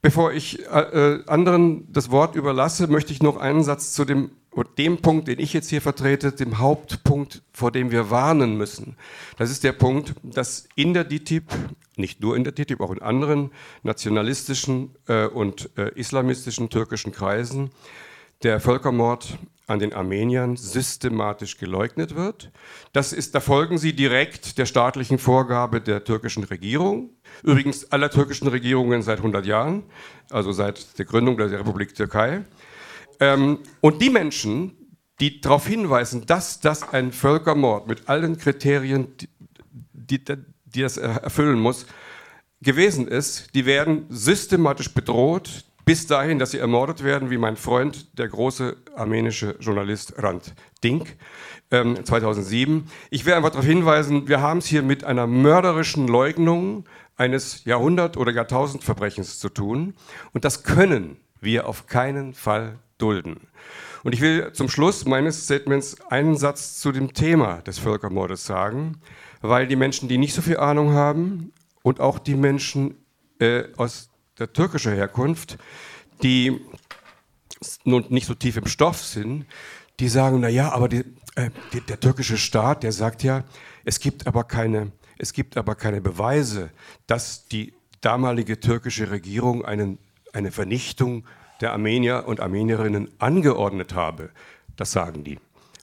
[0.01, 4.31] Bevor ich äh, äh anderen das Wort überlasse, möchte ich noch einen Satz zu dem
[4.77, 8.95] dem Punkt, den ich jetzt hier vertrete, dem Hauptpunkt, vor dem wir warnen müssen.
[9.37, 11.43] Das ist der Punkt, dass in der DITIB,
[11.97, 13.51] nicht nur in der DITIB, auch in anderen
[13.83, 17.71] nationalistischen äh, und äh, islamistischen türkischen Kreisen,
[18.43, 22.51] der Völkermord an den Armeniern systematisch geleugnet wird.
[22.91, 27.11] Das ist, da folgen sie direkt der staatlichen Vorgabe der türkischen Regierung,
[27.43, 29.83] übrigens aller türkischen Regierungen seit 100 Jahren,
[30.31, 32.45] also seit der Gründung der Republik Türkei.
[33.19, 34.75] Ähm, und die Menschen,
[35.19, 39.07] die darauf hinweisen, dass das ein Völkermord mit allen Kriterien,
[39.93, 41.85] die, die, die das erfüllen muss,
[42.61, 48.17] gewesen ist, die werden systematisch bedroht, bis dahin, dass sie ermordet werden, wie mein Freund,
[48.19, 50.53] der große armenische Journalist Rand
[50.83, 51.17] Dink,
[51.71, 52.85] ähm, 2007.
[53.09, 58.17] Ich will einfach darauf hinweisen, wir haben es hier mit einer mörderischen Leugnung eines Jahrhundert-
[58.17, 59.95] oder Jahrtausendverbrechens zu tun.
[60.31, 63.47] Und das können wir auf keinen Fall dulden.
[64.03, 69.01] Und ich will zum Schluss meines Statements einen Satz zu dem Thema des Völkermordes sagen,
[69.41, 72.95] weil die Menschen, die nicht so viel Ahnung haben und auch die Menschen
[73.39, 75.57] äh, aus der türkischen Herkunft,
[76.23, 76.61] die
[77.83, 79.45] nun nicht so tief im Stoff sind,
[79.99, 81.03] die sagen, na ja, aber die,
[81.35, 83.43] äh, die, der türkische Staat, der sagt ja,
[83.83, 86.71] es gibt aber keine, es gibt aber keine Beweise,
[87.07, 89.99] dass die damalige türkische Regierung einen,
[90.31, 91.25] eine Vernichtung
[91.61, 94.29] der Armenier und Armenierinnen angeordnet habe.
[94.75, 95.37] Das sagen die.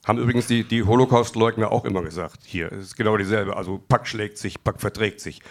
[0.05, 2.39] Haben übrigens die, die Holocaust-Leugner auch immer gesagt.
[2.45, 3.57] Hier ist genau dieselbe.
[3.57, 5.41] Also Pack schlägt sich, Pack verträgt sich.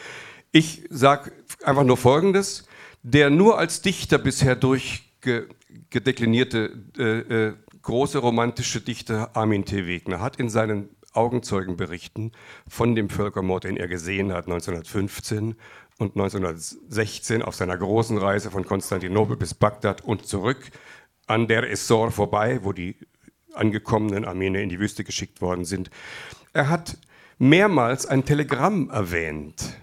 [0.50, 1.30] Ich sage
[1.62, 2.66] einfach nur Folgendes.
[3.02, 9.86] Der nur als Dichter bisher durchgedeklinierte äh, äh, große romantische Dichter Armin T.
[9.86, 12.32] Wegner hat in seinen Augenzeugenberichten
[12.68, 15.56] von dem Völkermord, den er gesehen hat 1915
[15.98, 20.70] und 1916 auf seiner großen Reise von Konstantinopel bis Bagdad und zurück
[21.26, 22.96] an der Essor vorbei, wo die
[23.54, 25.90] angekommenen Armenier in die Wüste geschickt worden sind.
[26.52, 26.98] Er hat
[27.38, 29.76] mehrmals ein Telegramm erwähnt,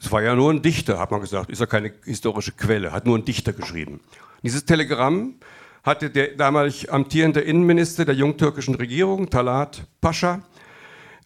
[0.00, 3.06] es war ja nur ein Dichter, hat man gesagt, ist ja keine historische Quelle, hat
[3.06, 4.00] nur ein Dichter geschrieben.
[4.42, 5.36] Dieses Telegramm
[5.82, 10.42] hatte der damalig amtierende Innenminister der jungtürkischen Regierung, Talat Pascha,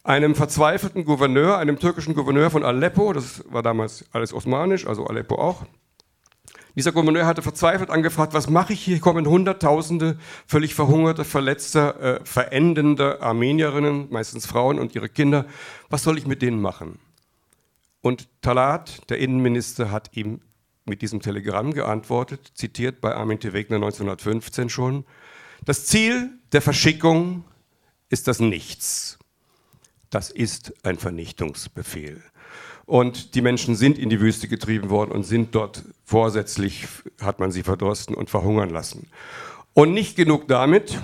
[0.02, 5.36] einem verzweifelten Gouverneur, einem türkischen Gouverneur von Aleppo, das war damals alles osmanisch, also Aleppo
[5.36, 5.66] auch.
[6.76, 9.00] Dieser Gouverneur hatte verzweifelt angefragt, was mache ich hier?
[9.00, 15.46] Kommen Hunderttausende völlig verhungerte, verletzte, äh, verendende Armenierinnen, meistens Frauen und ihre Kinder.
[15.88, 16.98] Was soll ich mit denen machen?
[18.02, 20.40] Und Talat, der Innenminister, hat ihm
[20.86, 23.52] mit diesem Telegramm geantwortet, zitiert bei Armin T.
[23.52, 25.04] Wegner 1915 schon.
[25.64, 27.44] Das Ziel der Verschickung
[28.08, 29.19] ist das Nichts.
[30.10, 32.20] Das ist ein Vernichtungsbefehl.
[32.84, 36.88] Und die Menschen sind in die Wüste getrieben worden und sind dort vorsätzlich,
[37.20, 39.08] hat man sie verdursten und verhungern lassen.
[39.74, 40.98] Und nicht genug damit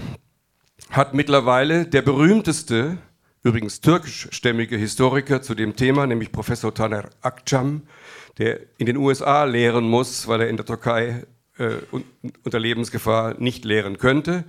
[0.91, 2.99] hat mittlerweile der berühmteste,
[3.45, 7.83] übrigens türkischstämmige Historiker zu dem Thema, nämlich Professor Taner Akçam,
[8.39, 11.25] der in den USA lehren muss, weil er in der Türkei
[11.59, 11.77] äh,
[12.45, 14.43] unter Lebensgefahr nicht lehren könnte.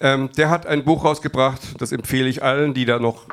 [0.00, 3.28] Ähm, der hat ein Buch rausgebracht, das empfehle ich allen, die da noch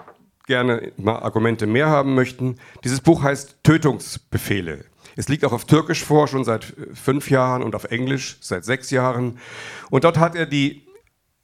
[0.46, 2.58] gerne mal Argumente mehr haben möchten.
[2.84, 4.86] Dieses Buch heißt Tötungsbefehle.
[5.16, 8.66] Es liegt auch auf Türkisch vor, schon seit äh, fünf Jahren und auf Englisch seit
[8.66, 9.40] sechs Jahren.
[9.90, 10.88] Und dort hat er die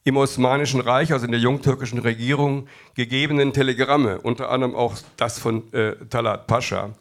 [0.04, 5.72] im Osmanischen Reich, also in der jungtürkischen Regierung, gegebenen Telegramme, unter anderem auch das von
[5.74, 6.94] äh, Talat Pascha,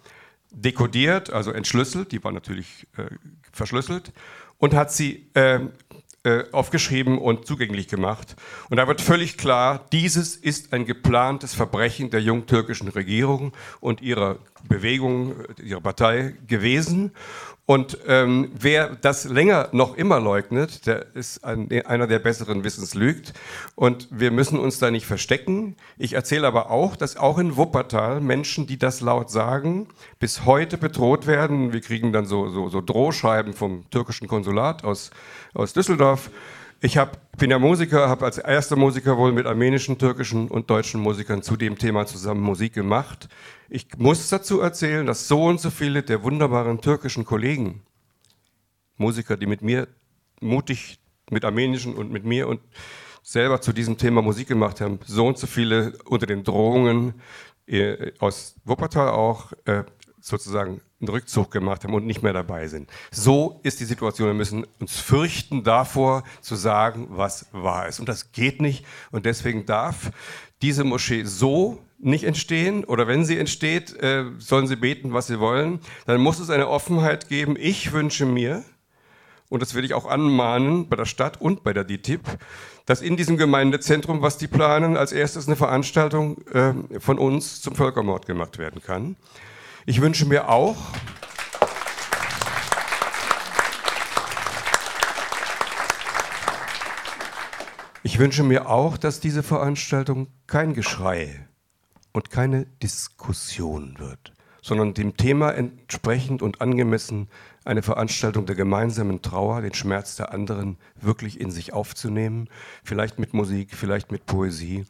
[0.50, 3.04] dekodiert, also entschlüsselt, die war natürlich äh,
[3.52, 4.12] verschlüsselt,
[4.58, 5.60] und hat sie äh,
[6.26, 8.34] äh, aufgeschrieben und zugänglich gemacht.
[8.68, 14.40] Und da wird völlig klar, dieses ist ein geplantes Verbrechen der jungtürkischen Regierung und ihrer
[14.68, 17.12] Bewegung, ihrer Partei gewesen.
[17.66, 22.94] Und ähm, wer das länger noch immer leugnet, der ist ein, einer, der besseren Wissens
[22.94, 23.32] lügt.
[23.74, 25.74] Und wir müssen uns da nicht verstecken.
[25.98, 29.88] Ich erzähle aber auch, dass auch in Wuppertal Menschen, die das laut sagen,
[30.20, 31.72] bis heute bedroht werden.
[31.72, 35.10] Wir kriegen dann so, so, so Drohschreiben vom türkischen Konsulat aus,
[35.52, 36.30] aus Düsseldorf.
[36.80, 41.00] Ich hab, bin ja Musiker, habe als erster Musiker wohl mit armenischen, türkischen und deutschen
[41.00, 43.28] Musikern zu dem Thema zusammen Musik gemacht.
[43.68, 47.82] Ich muss dazu erzählen, dass so und so viele der wunderbaren türkischen Kollegen,
[48.96, 49.88] Musiker, die mit mir
[50.40, 50.98] mutig,
[51.30, 52.60] mit armenischen und mit mir und
[53.22, 57.14] selber zu diesem Thema Musik gemacht haben, so und so viele unter den Drohungen
[57.66, 59.82] äh, aus Wuppertal auch äh,
[60.20, 62.88] sozusagen einen Rückzug gemacht haben und nicht mehr dabei sind.
[63.10, 64.28] So ist die Situation.
[64.28, 68.00] Wir müssen uns fürchten davor, zu sagen, was wahr ist.
[68.00, 68.84] Und das geht nicht.
[69.10, 70.10] Und deswegen darf
[70.62, 75.40] diese Moschee so nicht entstehen oder wenn sie entsteht, äh, sollen sie beten, was sie
[75.40, 75.80] wollen.
[76.06, 77.56] Dann muss es eine Offenheit geben.
[77.58, 78.64] Ich wünsche mir,
[79.48, 82.20] und das will ich auch anmahnen bei der Stadt und bei der DITIB,
[82.84, 87.74] dass in diesem Gemeindezentrum, was die planen, als erstes eine Veranstaltung äh, von uns zum
[87.74, 89.16] Völkermord gemacht werden kann.
[89.86, 90.76] Ich wünsche mir auch,
[98.06, 101.48] Ich wünsche mir auch, dass diese Veranstaltung kein Geschrei
[102.12, 107.26] und keine Diskussion wird, sondern dem Thema entsprechend und angemessen
[107.64, 112.48] eine Veranstaltung der gemeinsamen Trauer, den Schmerz der anderen wirklich in sich aufzunehmen,
[112.84, 114.84] vielleicht mit Musik, vielleicht mit Poesie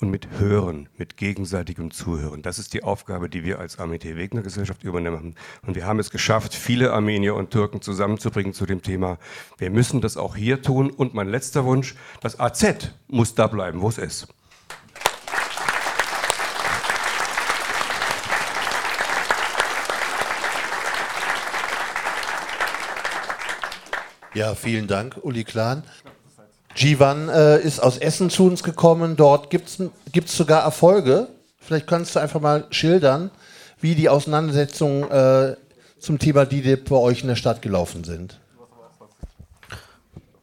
[0.00, 2.42] und mit Hören, mit gegenseitigem Zuhören.
[2.42, 5.34] Das ist die Aufgabe, die wir als Armee Wegner Gesellschaft übernehmen.
[5.66, 9.18] Und wir haben es geschafft, viele Armenier und Türken zusammenzubringen zu dem Thema.
[9.56, 10.90] Wir müssen das auch hier tun.
[10.90, 14.28] Und mein letzter Wunsch, das AZ muss da bleiben, wo es ist.
[24.34, 25.82] Ja, vielen Dank, Uli Klan.
[26.78, 29.16] Jivan äh, ist aus Essen zu uns gekommen.
[29.16, 31.28] Dort gibt es sogar Erfolge.
[31.58, 33.30] Vielleicht kannst du einfach mal schildern,
[33.80, 35.56] wie die Auseinandersetzungen äh,
[35.98, 38.38] zum Thema DIDIP bei euch in der Stadt gelaufen sind.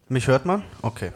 [0.10, 0.63] Mich hört man?
[0.82, 1.12] Okay.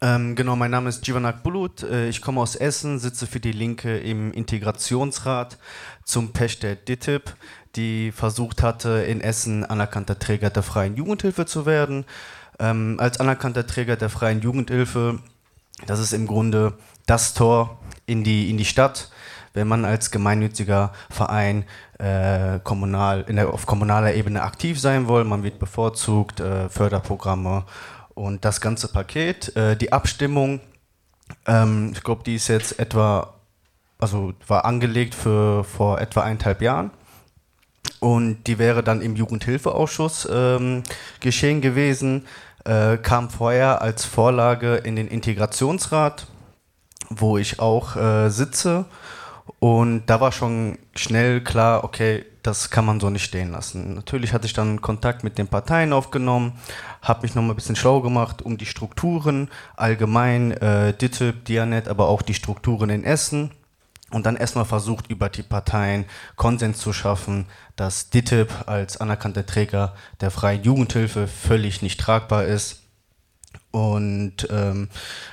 [0.00, 1.84] Ähm, genau, mein Name ist Jivanak Bulut.
[1.84, 5.56] Äh, ich komme aus Essen, sitze für die Linke im Integrationsrat
[6.04, 7.34] zum Pech der DITIB
[7.76, 12.04] die versucht hatte, in Essen anerkannter Träger der freien Jugendhilfe zu werden.
[12.58, 15.18] Ähm, als anerkannter Träger der freien Jugendhilfe,
[15.86, 16.74] das ist im Grunde
[17.06, 19.10] das Tor in die, in die Stadt,
[19.52, 21.64] wenn man als gemeinnütziger Verein
[21.98, 25.24] äh, kommunal, der, auf kommunaler Ebene aktiv sein will.
[25.24, 27.64] Man wird bevorzugt, äh, Förderprogramme
[28.14, 29.54] und das ganze Paket.
[29.56, 30.60] Äh, die Abstimmung,
[31.46, 33.34] ähm, ich glaube, die ist jetzt etwa,
[33.98, 36.90] also war angelegt für vor etwa eineinhalb Jahren.
[38.00, 40.82] Und die wäre dann im Jugendhilfeausschuss ähm,
[41.20, 42.26] geschehen gewesen,
[42.64, 46.26] äh, kam vorher als Vorlage in den Integrationsrat,
[47.10, 48.86] wo ich auch äh, sitze.
[49.58, 53.94] Und da war schon schnell klar, okay, das kann man so nicht stehen lassen.
[53.94, 56.52] Natürlich hatte ich dann Kontakt mit den Parteien aufgenommen,
[57.00, 62.08] habe mich nochmal ein bisschen schlau gemacht um die Strukturen, allgemein äh, DITIB, Dianet, aber
[62.08, 63.50] auch die Strukturen in Essen
[64.14, 66.04] und dann erstmal versucht, über die Parteien
[66.36, 67.46] Konsens zu schaffen,
[67.76, 72.83] dass DITIB als anerkannter Träger der freien Jugendhilfe völlig nicht tragbar ist
[73.74, 74.88] und ähm,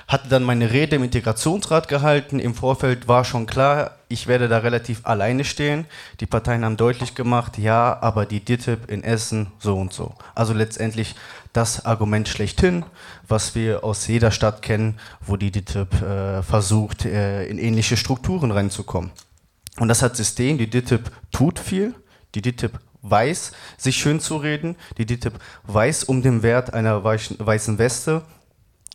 [0.08, 2.40] hatte dann meine Rede im Integrationsrat gehalten.
[2.40, 5.86] Im Vorfeld war schon klar, ich werde da relativ alleine stehen.
[6.18, 10.14] Die Parteien haben deutlich gemacht, ja, aber die DITIB in Essen so und so.
[10.34, 11.14] Also letztendlich
[11.52, 12.84] das Argument schlechthin,
[13.28, 18.50] was wir aus jeder Stadt kennen, wo die DITIB äh, versucht, äh, in ähnliche Strukturen
[18.50, 19.12] reinzukommen.
[19.78, 21.94] Und das hat System, die DITIB tut viel,
[22.34, 24.76] die DITIB weiß, sich schön zu reden.
[24.98, 25.34] Die DITIB
[25.64, 28.22] weiß um den Wert einer weißen Weste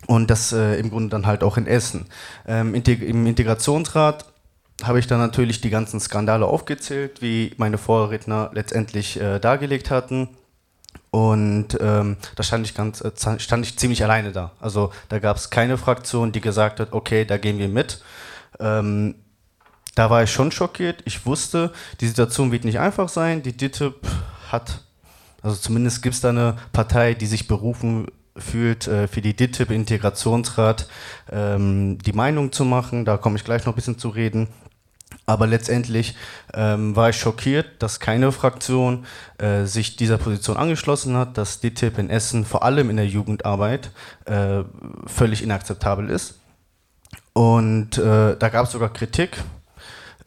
[0.06, 2.06] und das äh, im Grunde dann halt auch in Essen.
[2.48, 4.26] Ähm, Im Integrationsrat
[4.84, 10.30] habe ich dann natürlich die ganzen Skandale aufgezählt, wie meine Vorredner letztendlich äh, dargelegt hatten.
[11.10, 14.52] Und ähm, da stand ich, ganz, äh, stand ich ziemlich alleine da.
[14.60, 18.04] Also da gab es keine Fraktion, die gesagt hat, okay, da gehen wir mit.
[18.60, 19.16] Ähm,
[19.98, 21.02] da war ich schon schockiert.
[21.06, 23.42] Ich wusste, die Situation wird nicht einfach sein.
[23.42, 23.96] Die DITIB
[24.52, 24.84] hat,
[25.42, 28.06] also zumindest gibt es da eine Partei, die sich berufen
[28.38, 30.88] fühlt, äh, für die DITIB Integrationsrat
[31.32, 33.06] ähm, die Meinung zu machen.
[33.06, 34.50] Da komme ich gleich noch ein bisschen zu reden.
[35.26, 36.16] Aber letztendlich
[36.54, 39.08] ähm, war ich schockiert, dass keine Fraktion
[39.40, 43.90] äh, sich dieser Position angeschlossen hat, dass DITIB in Essen vor allem in der Jugendarbeit
[44.26, 44.64] äh,
[45.08, 46.36] völlig inakzeptabel ist.
[47.34, 49.40] Und äh, da gab es sogar Kritik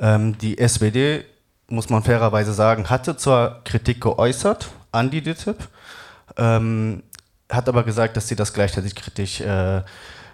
[0.01, 1.25] ähm, die SPD,
[1.69, 5.57] muss man fairerweise sagen, hatte zwar Kritik geäußert an die DITIB,
[6.37, 7.03] ähm,
[7.49, 9.83] hat aber gesagt, dass sie das gleichzeitig kritisch äh,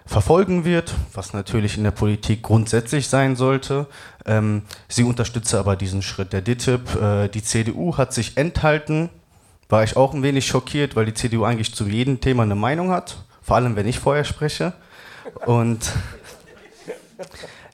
[0.05, 3.87] verfolgen wird, was natürlich in der Politik grundsätzlich sein sollte.
[4.25, 6.95] Ähm, sie unterstütze aber diesen Schritt der DITIB.
[6.95, 9.09] Äh, die CDU hat sich enthalten,
[9.69, 12.89] war ich auch ein wenig schockiert, weil die CDU eigentlich zu jedem Thema eine Meinung
[12.91, 14.73] hat, vor allem wenn ich vorher spreche.
[15.45, 15.91] Und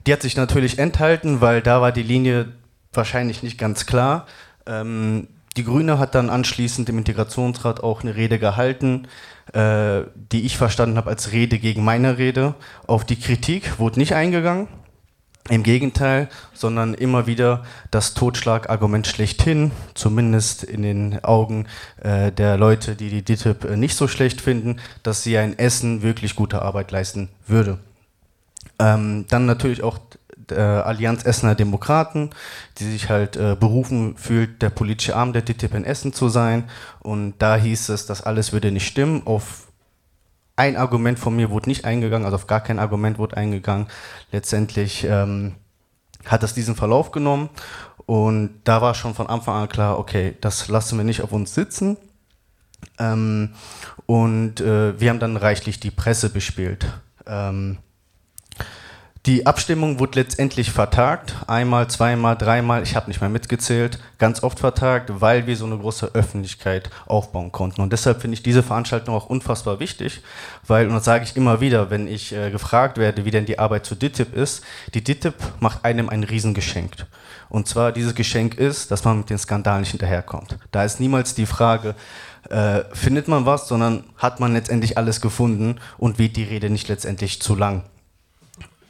[0.05, 2.51] die hat sich natürlich enthalten, weil da war die Linie
[2.91, 4.25] wahrscheinlich nicht ganz klar.
[4.65, 9.07] Ähm, die Grüne hat dann anschließend im Integrationsrat auch eine Rede gehalten,
[9.53, 12.55] äh, die ich verstanden habe als Rede gegen meine Rede.
[12.87, 14.67] Auf die Kritik wurde nicht eingegangen.
[15.49, 21.67] Im Gegenteil, sondern immer wieder das Totschlagargument schlechthin, zumindest in den Augen
[22.01, 26.01] äh, der Leute, die die DITIB äh, nicht so schlecht finden, dass sie ein Essen
[26.01, 27.79] wirklich gute Arbeit leisten würde.
[28.80, 29.99] Ähm, dann natürlich auch
[30.52, 32.32] äh, Allianz Essener Demokraten,
[32.78, 36.65] die sich halt äh, berufen fühlt, der politische Arm der DTP in Essen zu sein.
[36.99, 39.23] Und da hieß es, das alles würde nicht stimmen.
[39.26, 39.67] Auf
[40.56, 43.88] ein Argument von mir wurde nicht eingegangen, also auf gar kein Argument wurde eingegangen.
[44.32, 45.56] Letztendlich ähm,
[46.26, 47.49] hat es diesen Verlauf genommen
[48.06, 51.56] und da war schon von Anfang an klar, okay, das lassen wir nicht auf uns
[51.56, 51.97] sitzen.
[52.99, 53.54] Ähm,
[54.06, 56.86] und äh, wir haben dann reichlich die Presse bespielt.
[57.26, 57.78] Ähm,
[59.25, 64.59] die Abstimmung wurde letztendlich vertagt, einmal, zweimal, dreimal, ich habe nicht mehr mitgezählt, ganz oft
[64.59, 67.79] vertagt, weil wir so eine große Öffentlichkeit aufbauen konnten.
[67.79, 70.21] Und deshalb finde ich diese Veranstaltung auch unfassbar wichtig,
[70.67, 73.59] weil, und das sage ich immer wieder, wenn ich äh, gefragt werde, wie denn die
[73.59, 74.62] Arbeit zu DITIB ist,
[74.93, 76.91] die DITIB macht einem ein Riesengeschenk.
[77.47, 80.57] Und zwar dieses Geschenk ist, dass man mit den Skandalen nicht hinterherkommt.
[80.71, 81.95] Da ist niemals die Frage,
[82.49, 86.89] äh, findet man was, sondern hat man letztendlich alles gefunden und wird die Rede nicht
[86.89, 87.83] letztendlich zu lang.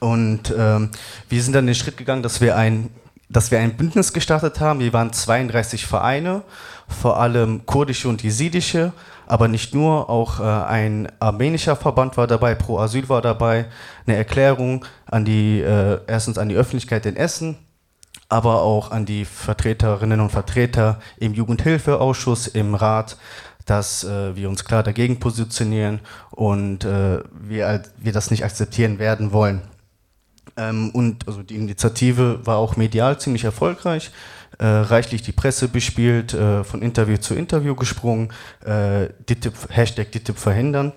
[0.04, 0.90] Und ähm,
[1.30, 2.90] wir sind dann den Schritt gegangen, dass wir ein
[3.30, 4.80] dass wir ein Bündnis gestartet haben.
[4.80, 6.44] Wir waren 32 Vereine,
[6.88, 8.94] vor allem kurdische und jesidische,
[9.26, 13.66] aber nicht nur, auch äh, ein armenischer Verband war dabei, Pro Asyl war dabei,
[14.06, 17.58] eine Erklärung an die, äh, erstens an die Öffentlichkeit in Essen,
[18.30, 23.18] aber auch an die Vertreterinnen und Vertreter im Jugendhilfeausschuss, im Rat,
[23.66, 29.32] dass äh, wir uns klar dagegen positionieren und äh, wir, wir das nicht akzeptieren werden
[29.32, 29.64] wollen.
[30.58, 34.12] Ähm, und also die Initiative war auch medial ziemlich erfolgreich.
[34.60, 38.30] Äh, reichlich die Presse bespielt, äh, von Interview zu Interview gesprungen,
[38.64, 40.94] äh, DITIB, Hashtag DITIB verhindern.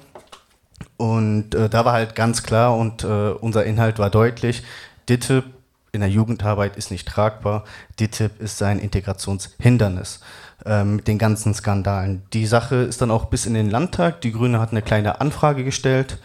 [0.98, 4.62] Und äh, da war halt ganz klar und äh, unser Inhalt war deutlich,
[5.08, 5.44] DITIB
[5.92, 7.64] in der Jugendarbeit ist nicht tragbar,
[7.98, 10.20] DITIB ist ein Integrationshindernis
[10.66, 12.22] ähm, mit den ganzen Skandalen.
[12.32, 15.64] Die Sache ist dann auch bis in den Landtag, die Grüne hat eine kleine Anfrage
[15.64, 16.18] gestellt,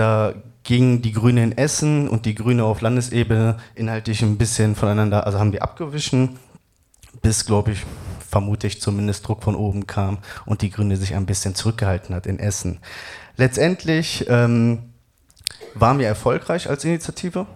[0.00, 0.32] da
[0.62, 5.38] gingen die Grüne in Essen und die Grüne auf Landesebene inhaltlich ein bisschen voneinander, also
[5.38, 6.38] haben die abgewichen,
[7.22, 7.84] bis, glaube ich,
[8.26, 12.26] vermute ich zumindest Druck von oben kam und die Grüne sich ein bisschen zurückgehalten hat
[12.26, 12.78] in Essen.
[13.36, 14.90] Letztendlich ähm,
[15.74, 17.46] waren wir erfolgreich als Initiative.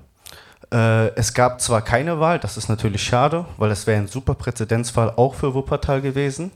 [0.72, 4.34] Äh, es gab zwar keine Wahl, das ist natürlich schade, weil es wäre ein super
[4.34, 6.50] Präzedenzfall auch für Wuppertal gewesen.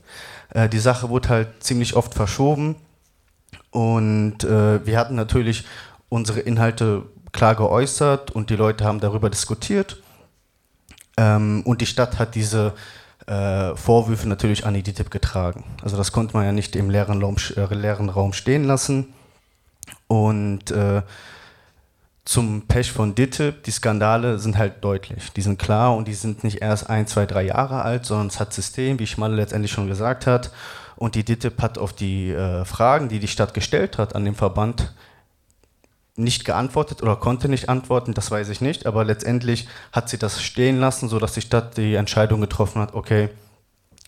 [0.53, 2.75] Äh, die Sache wurde halt ziemlich oft verschoben
[3.71, 5.65] und äh, wir hatten natürlich
[6.09, 10.01] unsere Inhalte klar geäußert und die Leute haben darüber diskutiert.
[11.17, 12.73] Ähm, und die Stadt hat diese
[13.27, 15.63] äh, Vorwürfe natürlich an die DITIB getragen.
[15.83, 19.13] Also das konnte man ja nicht im leeren Raum, äh, leeren Raum stehen lassen.
[20.07, 21.03] Und äh,
[22.25, 25.31] zum Pech von DITIB, die Skandale sind halt deutlich.
[25.33, 28.39] Die sind klar und die sind nicht erst ein, zwei, drei Jahre alt, sondern es
[28.39, 30.51] hat System, wie Schmalle letztendlich schon gesagt hat.
[30.95, 34.35] Und die DITIB hat auf die äh, Fragen, die die Stadt gestellt hat an den
[34.35, 34.93] Verband,
[36.19, 40.41] nicht geantwortet oder konnte nicht antworten, das weiß ich nicht, aber letztendlich hat sie das
[40.41, 43.29] stehen lassen, sodass die Stadt die Entscheidung getroffen hat, okay,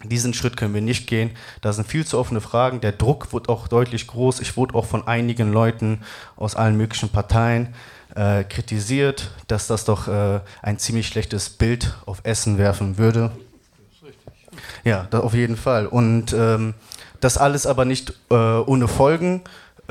[0.03, 1.31] diesen Schritt können wir nicht gehen.
[1.61, 2.81] Da sind viel zu offene Fragen.
[2.81, 4.39] Der Druck wird auch deutlich groß.
[4.39, 6.01] Ich wurde auch von einigen Leuten
[6.37, 7.75] aus allen möglichen Parteien
[8.15, 13.31] äh, kritisiert, dass das doch äh, ein ziemlich schlechtes Bild auf Essen werfen würde.
[14.83, 15.85] Ja, auf jeden Fall.
[15.85, 16.73] Und ähm,
[17.19, 19.41] das alles aber nicht äh, ohne Folgen.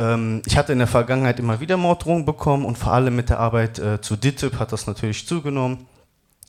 [0.00, 3.38] Ähm, ich hatte in der Vergangenheit immer wieder Morddrohungen bekommen und vor allem mit der
[3.38, 5.86] Arbeit äh, zu DITIB hat das natürlich zugenommen.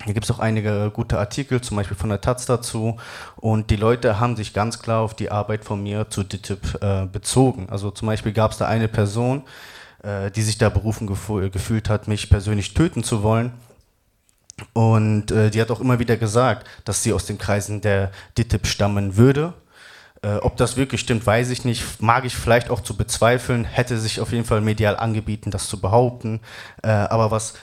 [0.06, 2.97] Hier gibt es auch einige gute Artikel, zum Beispiel von der Taz dazu.
[3.36, 7.06] Und die Leute haben sich ganz klar auf die Arbeit von mir zu DITIB äh,
[7.06, 7.68] bezogen.
[7.70, 9.43] Also zum Beispiel gab es da eine Person,
[10.02, 13.52] äh, die sich da berufen gefühlt hat, mich persönlich töten zu wollen.
[14.74, 18.66] Und äh, die hat auch immer wieder gesagt, dass sie aus den Kreisen der DITIB
[18.66, 19.54] stammen würde.
[20.24, 22.01] Äh, ob das wirklich stimmt, weiß ich nicht.
[22.01, 23.65] Mag ich vielleicht auch zu bezweifeln.
[23.65, 26.41] Hätte sich auf jeden Fall medial angebieten, das zu behaupten.
[26.84, 27.55] Äh, aber was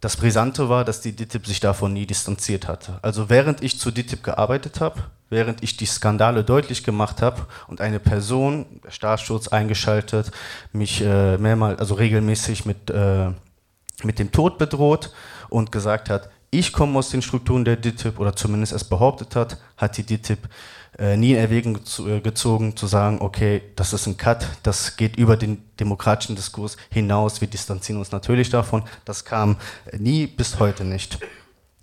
[0.00, 2.98] das Brisante war, dass die DITIB sich davon nie distanziert hatte.
[3.02, 7.80] Also während ich zu DITIB gearbeitet habe, während ich die Skandale deutlich gemacht habe und
[7.80, 10.30] eine Person, der Staatsschutz eingeschaltet,
[10.72, 13.30] mich äh, mehrmals, also regelmäßig mit, äh,
[14.02, 15.12] mit dem Tod bedroht
[15.50, 19.58] und gesagt hat, ich komme aus den Strukturen der DITIB oder zumindest es behauptet hat,
[19.76, 20.48] hat die DITIB
[21.00, 24.96] äh, nie in Erwägung zu, äh, gezogen, zu sagen, okay, das ist ein Cut, das
[24.96, 28.82] geht über den demokratischen Diskurs hinaus, wir distanzieren uns natürlich davon.
[29.06, 29.56] Das kam
[29.98, 31.18] nie bis heute nicht.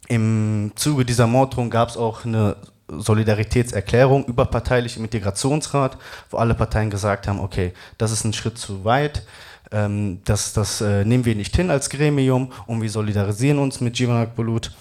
[0.07, 2.57] Im Zuge dieser Morddrohung gab es auch eine
[2.89, 5.97] Solidaritätserklärung überparteilich im Integrationsrat,
[6.29, 9.23] wo alle Parteien gesagt haben, okay, das ist ein Schritt zu weit,
[9.71, 13.99] ähm, das, das äh, nehmen wir nicht hin als Gremium und wir solidarisieren uns mit
[13.99, 14.71] Jivanak Bulut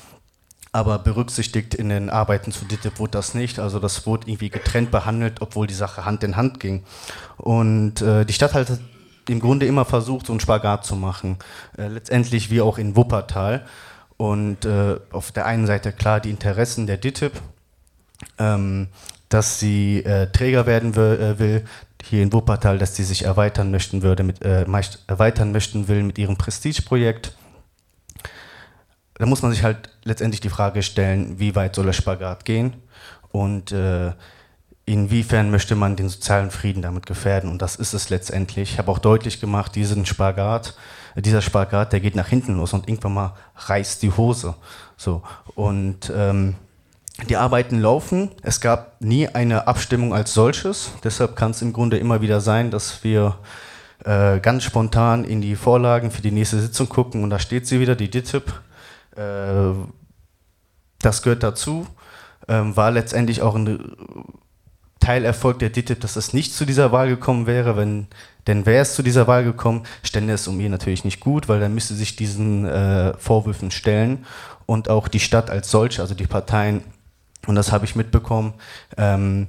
[0.77, 3.59] aber berücksichtigt in den Arbeiten zu DITIB wurde das nicht.
[3.59, 6.85] Also das wurde irgendwie getrennt behandelt, obwohl die Sache Hand in Hand ging.
[7.39, 8.79] Und äh, die Stadt hat
[9.27, 11.39] im Grunde immer versucht, so einen Spagat zu machen.
[11.79, 13.65] Äh, letztendlich wie auch in Wuppertal.
[14.19, 17.33] Und äh, auf der einen Seite klar die Interessen der DITIB,
[18.39, 18.89] ähm,
[19.31, 21.65] dass sie äh, Träger werden will, äh, will,
[22.05, 24.67] hier in Wuppertal, dass sie sich erweitern möchten würde, mit, äh,
[25.07, 27.33] erweitern möchten will mit ihrem Prestigeprojekt
[29.19, 32.75] da muss man sich halt letztendlich die Frage stellen, wie weit soll der Spagat gehen
[33.31, 34.13] und äh,
[34.87, 37.51] inwiefern möchte man den sozialen Frieden damit gefährden.
[37.51, 38.73] Und das ist es letztendlich.
[38.73, 40.77] Ich habe auch deutlich gemacht, diesen Spagat,
[41.17, 44.55] dieser Spagat, der geht nach hinten los und irgendwann mal reißt die Hose.
[44.97, 45.23] So.
[45.55, 46.55] Und ähm,
[47.29, 48.31] die Arbeiten laufen.
[48.43, 50.93] Es gab nie eine Abstimmung als solches.
[51.03, 53.39] Deshalb kann es im Grunde immer wieder sein, dass wir
[54.05, 57.81] äh, ganz spontan in die Vorlagen für die nächste Sitzung gucken und da steht sie
[57.81, 58.53] wieder, die DITIB
[59.17, 59.75] äh,
[61.01, 61.87] das gehört dazu.
[62.49, 63.97] Ähm, war letztendlich auch ein
[65.01, 68.09] Teilerfolg der DITIB, dass es nicht zu dieser Wahl gekommen wäre, wenn,
[68.47, 71.61] denn wäre es zu dieser Wahl gekommen, stände es um ihn natürlich nicht gut, weil
[71.61, 74.25] dann müsste sich diesen äh, Vorwürfen stellen
[74.67, 76.83] und auch die Stadt als solche, also die Parteien,
[77.47, 78.55] und das habe ich mitbekommen,
[78.97, 79.49] ähm,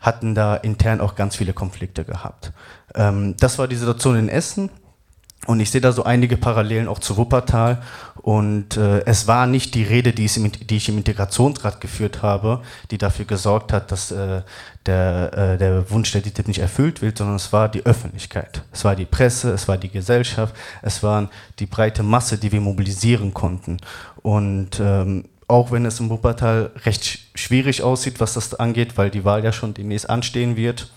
[0.00, 2.52] hatten da intern auch ganz viele Konflikte gehabt.
[2.94, 4.68] Ähm, das war die Situation in Essen.
[5.46, 7.82] Und ich sehe da so einige Parallelen auch zu Wuppertal.
[8.16, 12.62] Und äh, es war nicht die Rede, die, im, die, ich im Integrationsrat geführt habe,
[12.92, 14.42] die dafür gesorgt hat, dass äh,
[14.86, 18.62] der, äh, der Wunsch der DITIB nicht erfüllt wird, sondern es war die Öffentlichkeit.
[18.70, 21.28] Es war die Presse, es war die Gesellschaft, es war
[21.58, 23.78] die breite Masse, die wir mobilisieren konnten.
[24.22, 29.24] Und ähm, auch wenn es im Wuppertal recht schwierig aussieht, was das angeht, weil die
[29.24, 30.92] Wahl ja schon demnächst anstehen wird,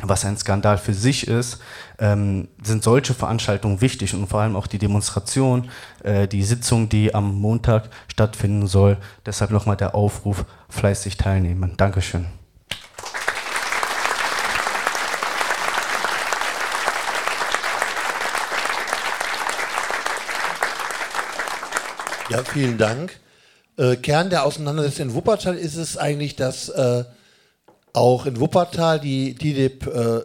[0.00, 1.58] was ein Skandal für sich ist,
[1.98, 5.70] ähm, sind solche Veranstaltungen wichtig und vor allem auch die Demonstration,
[6.02, 8.96] äh, die Sitzung, die am Montag stattfinden soll.
[9.26, 11.74] Deshalb nochmal der Aufruf, fleißig teilnehmen.
[11.76, 12.26] Dankeschön.
[22.30, 23.20] Ja, vielen Dank.
[23.76, 27.04] Äh, Kern der Auseinandersetzung in Wuppertal ist es eigentlich, dass äh,
[27.92, 30.20] auch in Wuppertal die DIDIP äh,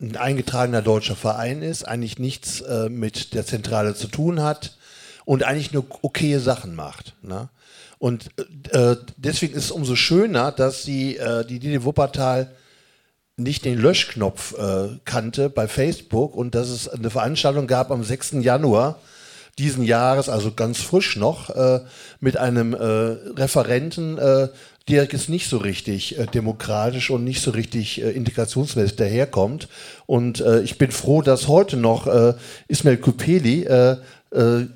[0.00, 4.76] ein eingetragener deutscher Verein ist, eigentlich nichts äh, mit der Zentrale zu tun hat
[5.24, 7.14] und eigentlich nur okaye Sachen macht.
[7.22, 7.48] Ne?
[7.98, 8.30] Und
[8.72, 12.50] äh, deswegen ist es umso schöner, dass sie, äh, die Didi Wuppertal
[13.36, 18.32] nicht den Löschknopf äh, kannte bei Facebook und dass es eine Veranstaltung gab am 6.
[18.40, 19.00] Januar
[19.58, 21.80] diesen Jahres, also ganz frisch noch, äh,
[22.20, 24.48] mit einem äh, Referenten, äh,
[24.88, 29.68] der jetzt nicht so richtig äh, demokratisch und nicht so richtig äh, integrationsmäßig daherkommt.
[30.06, 32.34] Und äh, ich bin froh, dass heute noch äh,
[32.68, 33.96] Ismail Kupeli äh,
[34.32, 34.66] äh,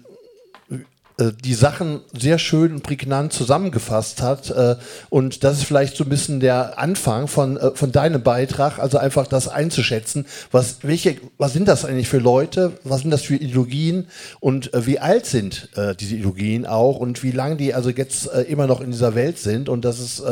[1.44, 4.50] die Sachen sehr schön und prägnant zusammengefasst hat.
[4.50, 4.76] Äh,
[5.10, 8.98] und das ist vielleicht so ein bisschen der Anfang von, äh, von deinem Beitrag, also
[8.98, 10.26] einfach das einzuschätzen.
[10.52, 12.72] Was, welche, was sind das eigentlich für Leute?
[12.84, 14.06] Was sind das für Ideologien?
[14.38, 16.98] Und wie alt sind diese Ideologien auch?
[16.98, 19.68] Und wie lange die also jetzt immer noch in dieser Welt sind?
[19.68, 20.22] Und das ist,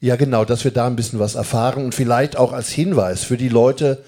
[0.00, 3.36] ja genau, dass wir da ein bisschen was erfahren und vielleicht auch als Hinweis für
[3.36, 4.02] die Leute,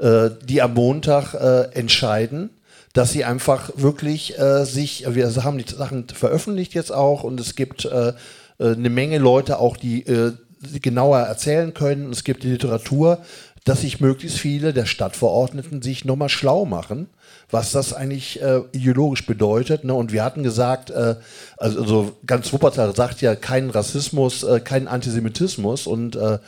[0.00, 1.34] die am Montag
[1.74, 2.50] entscheiden
[2.92, 7.54] dass sie einfach wirklich äh, sich, wir haben die Sachen veröffentlicht jetzt auch und es
[7.54, 8.12] gibt äh, äh
[8.58, 10.32] eine Menge Leute auch, die äh,
[10.80, 12.10] genauer erzählen können.
[12.12, 13.18] Es gibt die Literatur,
[13.64, 17.08] dass sich möglichst viele der Stadtverordneten sich nochmal schlau machen,
[17.50, 19.84] was das eigentlich äh, ideologisch bedeutet.
[19.84, 19.94] Ne?
[19.94, 21.16] Und wir hatten gesagt, äh,
[21.56, 26.38] also, also, ganz Wuppertal sagt ja keinen Rassismus, äh, keinen Antisemitismus und, äh,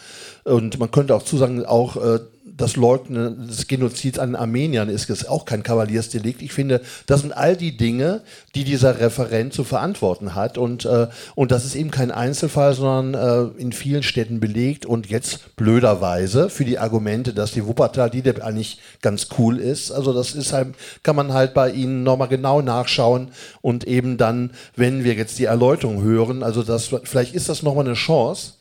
[0.45, 2.19] und man könnte auch zusagen, auch äh,
[2.57, 6.41] das Leugnen des Genozids an Armeniern ist jetzt auch kein Kavaliersdelikt.
[6.41, 8.23] Ich finde, das sind all die Dinge,
[8.55, 10.57] die dieser Referent zu verantworten hat.
[10.57, 14.87] Und, äh, und das ist eben kein Einzelfall, sondern äh, in vielen Städten belegt.
[14.87, 19.91] Und jetzt blöderweise für die Argumente, dass die Wuppertal die eigentlich ganz cool ist.
[19.91, 24.53] Also das ist halt, kann man halt bei Ihnen nochmal genau nachschauen und eben dann,
[24.77, 28.55] wenn wir jetzt die Erläuterung hören, also das, vielleicht ist das nochmal eine Chance,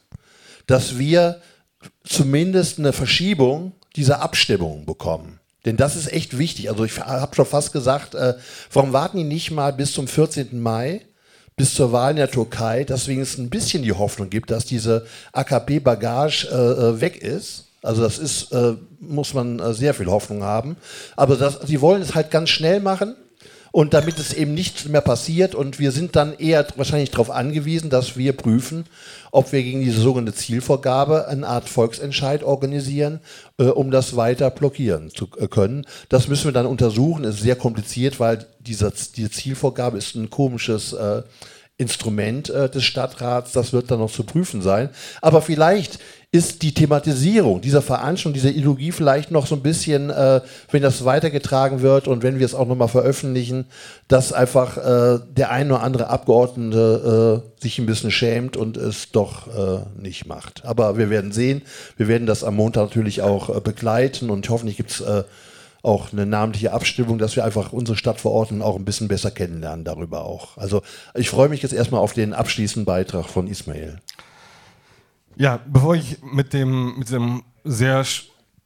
[0.68, 1.42] dass wir
[2.04, 5.40] zumindest eine Verschiebung dieser Abstimmung bekommen.
[5.66, 6.70] Denn das ist echt wichtig.
[6.70, 8.36] Also ich habe schon fast gesagt, äh,
[8.72, 10.62] warum warten die nicht mal bis zum 14.
[10.62, 11.02] Mai,
[11.56, 15.06] bis zur Wahl in der Türkei, dass wenigstens ein bisschen die Hoffnung gibt, dass diese
[15.32, 17.66] AKP-Bagage äh, äh, weg ist.
[17.82, 20.76] Also das ist, äh, muss man äh, sehr viel Hoffnung haben.
[21.16, 23.16] Aber das, sie wollen es halt ganz schnell machen
[23.74, 27.90] und damit es eben nicht mehr passiert und wir sind dann eher wahrscheinlich darauf angewiesen,
[27.90, 28.86] dass wir prüfen,
[29.32, 33.20] ob wir gegen diese sogenannte Zielvorgabe eine Art Volksentscheid organisieren,
[33.58, 35.88] äh, um das weiter blockieren zu äh, können.
[36.08, 40.94] Das müssen wir dann untersuchen, ist sehr kompliziert, weil dieser, diese Zielvorgabe ist ein komisches
[40.94, 41.24] äh,
[41.78, 44.90] Instrument äh, des Stadtrats, das wird dann noch zu prüfen sein.
[45.22, 46.00] Aber vielleicht
[46.34, 51.06] ist die Thematisierung dieser Veranstaltung, dieser Ideologie vielleicht noch so ein bisschen, äh, wenn das
[51.06, 53.66] weitergetragen wird und wenn wir es auch nochmal veröffentlichen,
[54.08, 59.12] dass einfach äh, der ein oder andere Abgeordnete äh, sich ein bisschen schämt und es
[59.12, 60.66] doch äh, nicht macht.
[60.66, 61.62] Aber wir werden sehen,
[61.98, 65.24] wir werden das am Montag natürlich auch äh, begleiten und hoffentlich gibt es äh,
[65.84, 70.24] auch eine namentliche Abstimmung, dass wir einfach unsere Stadtverordneten auch ein bisschen besser kennenlernen darüber
[70.24, 70.58] auch.
[70.58, 70.82] Also
[71.14, 74.00] ich freue mich jetzt erstmal auf den abschließenden Beitrag von Ismail.
[75.36, 78.06] Ja, bevor ich mit dem, mit dem sehr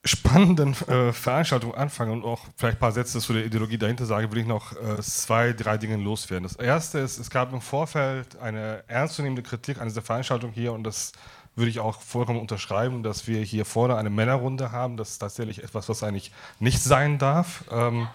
[0.06, 4.32] spannenden äh, Veranstaltung anfange und auch vielleicht ein paar Sätze zu der Ideologie dahinter sage,
[4.32, 6.44] will ich noch äh, zwei, drei Dinge loswerden.
[6.44, 10.84] Das erste ist, es gab im Vorfeld eine ernstzunehmende Kritik an dieser Veranstaltung hier und
[10.84, 11.14] das
[11.58, 14.96] würde ich auch vollkommen unterschreiben, dass wir hier vorne eine Männerrunde haben.
[14.96, 17.64] Das ist tatsächlich etwas, was eigentlich nicht sein darf.
[17.72, 18.08] Ähm,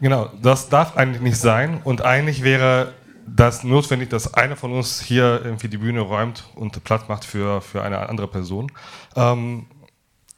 [0.00, 2.92] genau, das darf eigentlich nicht sein und eigentlich wäre
[3.26, 7.60] das notwendig, dass einer von uns hier irgendwie die Bühne räumt und Platz macht für,
[7.62, 8.70] für eine andere Person.
[9.16, 9.66] Ähm,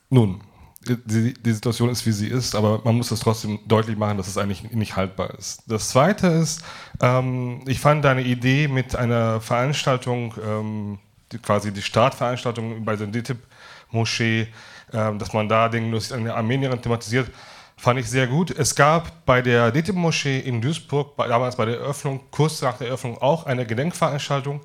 [0.08, 0.40] nun,
[0.88, 4.28] die, die, Situation ist, wie sie ist, aber man muss es trotzdem deutlich machen, dass
[4.28, 5.62] es eigentlich nicht haltbar ist.
[5.66, 6.62] Das Zweite ist,
[7.00, 10.98] ähm, ich fand deine Idee mit einer Veranstaltung, ähm,
[11.38, 14.48] quasi die Startveranstaltung bei der DITIB-Moschee,
[14.92, 17.30] ähm, dass man da den eine Armenierin thematisiert,
[17.78, 18.50] Fand ich sehr gut.
[18.50, 23.18] Es gab bei der DTIP-Moschee in Duisburg, damals bei der Eröffnung, kurz nach der Eröffnung,
[23.18, 24.62] auch eine Gedenkveranstaltung.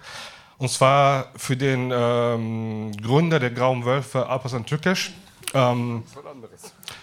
[0.57, 5.11] Und zwar für den ähm, Gründer der Grauen Wölfe, Alparslan Türkesch.
[5.53, 6.03] Ähm.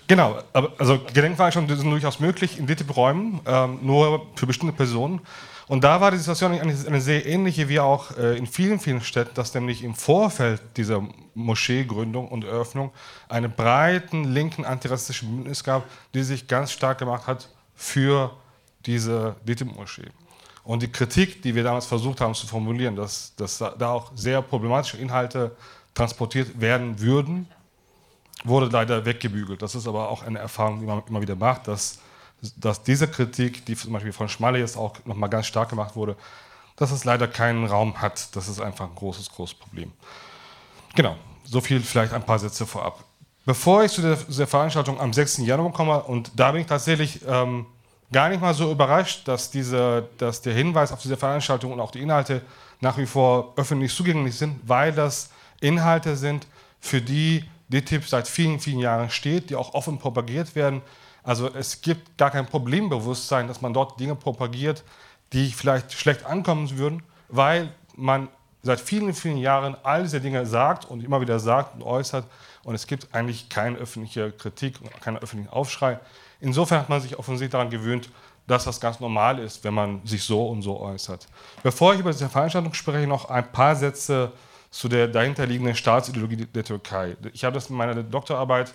[0.07, 0.39] Genau,
[0.79, 5.21] also Gedenkveranstaltungen sind durchaus möglich in DTIP-Räumen, ähm, nur für bestimmte Personen.
[5.69, 9.35] Und da war die Situation eine sehr ähnliche wie auch äh, in vielen, vielen Städten,
[9.35, 12.91] dass nämlich im Vorfeld dieser Moscheegründung und Eröffnung
[13.29, 18.35] einen breiten linken antirassistischen Bündnis gab, die sich ganz stark gemacht hat für
[18.87, 20.09] diese DITIB-Moschee.
[20.65, 24.41] Und die Kritik, die wir damals versucht haben zu formulieren, dass, dass da auch sehr
[24.41, 25.55] problematische Inhalte
[25.95, 27.47] transportiert werden würden,
[28.45, 29.61] wurde leider weggebügelt.
[29.61, 31.99] Das ist aber auch eine Erfahrung, die man immer wieder macht, dass
[32.57, 36.17] dass diese Kritik, die zum Beispiel von Schmalle jetzt auch nochmal ganz stark gemacht wurde,
[36.77, 38.35] dass es leider keinen Raum hat.
[38.37, 39.93] Das ist einfach ein großes, großes Problem.
[40.95, 43.05] Genau, so viel vielleicht ein paar Sätze vorab.
[43.45, 45.39] Bevor ich zu der, der Veranstaltung am 6.
[45.39, 47.67] Januar komme, und da bin ich tatsächlich ähm,
[48.13, 51.91] gar nicht mal so überrascht, dass, diese, dass der Hinweis auf diese Veranstaltung und auch
[51.91, 52.43] die Inhalte
[52.81, 55.31] nach wie vor öffentlich zugänglich sind, weil das
[55.61, 56.47] Inhalte sind,
[56.81, 60.83] für die DTIP seit vielen, vielen Jahren steht, die auch offen propagiert werden.
[61.23, 64.85] Also es gibt gar kein Problembewusstsein, dass man dort Dinge propagiert,
[65.33, 68.29] die vielleicht schlecht ankommen würden, weil man
[68.63, 72.25] seit vielen, vielen Jahren all diese Dinge sagt und immer wieder sagt und äußert
[72.65, 75.99] und es gibt eigentlich keine öffentliche Kritik, keinen öffentlichen Aufschrei.
[76.41, 78.11] Insofern hat man sich offensichtlich daran gewöhnt,
[78.47, 81.27] dass das ganz normal ist, wenn man sich so und so äußert.
[81.63, 84.33] Bevor ich über diese Veranstaltung spreche, noch ein paar Sätze
[84.71, 87.17] zu der dahinterliegenden Staatsideologie der Türkei.
[87.33, 88.73] Ich habe das in meiner Doktorarbeit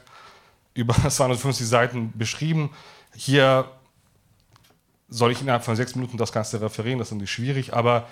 [0.73, 2.71] über 250 Seiten beschrieben.
[3.15, 3.69] Hier
[5.09, 8.07] soll ich innerhalb von sechs Minuten das Ganze referieren, das ist nicht schwierig, aber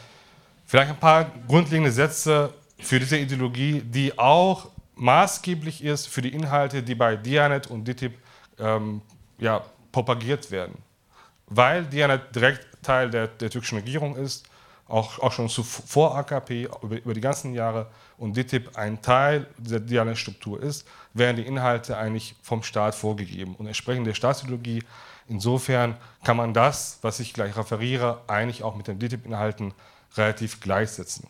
[0.66, 6.84] vielleicht ein paar grundlegende Sätze für diese Ideologie, die auch maßgeblich ist für die Inhalte,
[6.84, 8.14] die bei Dianet und DITIB
[8.60, 9.02] ähm,
[9.40, 10.76] ja, propagiert werden.
[11.48, 14.46] Weil Dianet direkt Teil der, der türkischen Regierung ist,
[14.92, 17.88] auch, auch schon vor AKP, über, über, die ganzen Jahre,
[18.18, 23.68] und DITIB ein Teil der Dianet-Struktur ist, werden die Inhalte eigentlich vom Staat vorgegeben und
[23.68, 24.84] entsprechend der Staatsideologie.
[25.28, 29.74] Insofern kann man das, was ich gleich referiere, eigentlich auch mit den DITIB-Inhalten
[30.18, 31.28] relativ gleichsetzen.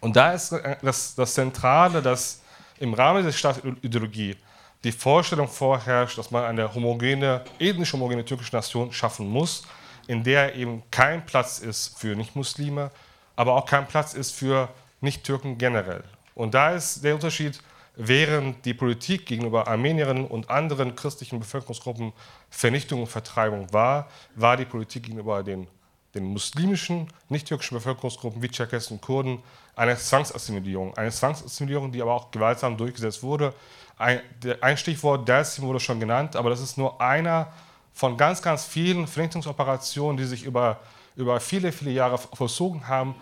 [0.00, 2.42] Und da ist das, das Zentrale, dass
[2.78, 4.36] im Rahmen der Staatsideologie
[4.84, 9.64] die Vorstellung vorherrscht, dass man eine homogene, ethnisch homogene türkische Nation schaffen muss,
[10.08, 12.90] in der eben kein Platz ist für Nichtmuslime,
[13.36, 14.68] aber auch kein Platz ist für
[15.00, 16.02] Nicht-Türken generell.
[16.34, 17.60] Und da ist der Unterschied,
[17.94, 22.12] während die Politik gegenüber Armenierinnen und anderen christlichen Bevölkerungsgruppen
[22.48, 25.66] Vernichtung und Vertreibung war, war die Politik gegenüber den,
[26.14, 29.42] den muslimischen, nicht-türkischen Bevölkerungsgruppen wie Tscherkessen und Kurden
[29.76, 30.96] eine Zwangsassimilierung.
[30.96, 33.52] Eine Zwangsassimilierung, die aber auch gewaltsam durchgesetzt wurde.
[33.98, 34.20] Ein,
[34.62, 37.52] ein Stichwort Delsim wurde schon genannt, aber das ist nur einer
[37.98, 40.78] von ganz, ganz vielen Vernichtungsoperationen, die sich über,
[41.16, 43.16] über viele, viele Jahre vollzogen haben,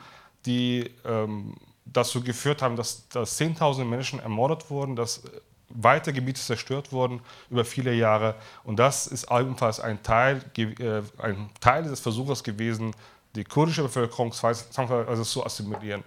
[0.45, 1.55] die ähm,
[1.87, 5.23] dazu geführt haben, dass, dass Zehntausende Menschen ermordet wurden, dass
[5.71, 8.35] weite Gebiete zerstört wurden über viele Jahre.
[8.65, 12.95] Und das ist ebenfalls ein Teil, äh, ein Teil des Versuches gewesen,
[13.35, 16.05] die kurdische Bevölkerung also zu assimilieren.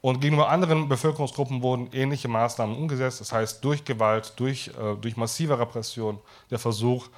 [0.00, 5.16] Und gegenüber anderen Bevölkerungsgruppen wurden ähnliche Maßnahmen umgesetzt, das heißt durch Gewalt, durch, äh, durch
[5.16, 6.18] massive Repression,
[6.50, 7.10] der Versuch, äh,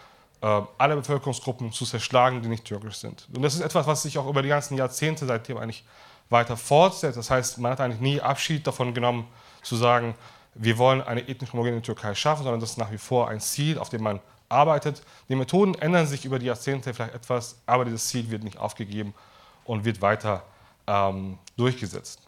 [0.79, 3.27] alle Bevölkerungsgruppen zu zerschlagen, die nicht türkisch sind.
[3.35, 5.85] Und das ist etwas, was sich auch über die ganzen Jahrzehnte seitdem eigentlich
[6.31, 7.17] weiter fortsetzt.
[7.17, 9.27] Das heißt, man hat eigentlich nie Abschied davon genommen,
[9.63, 10.15] zu sagen,
[10.55, 13.79] wir wollen eine ethnisch homogene Türkei schaffen, sondern das ist nach wie vor ein Ziel,
[13.79, 15.03] auf dem man arbeitet.
[15.29, 19.15] Die Methoden ändern sich über die Jahrzehnte vielleicht etwas, aber dieses Ziel wird nicht aufgegeben
[19.65, 20.45] und wird weiter
[20.87, 22.21] ähm, durchgesetzt.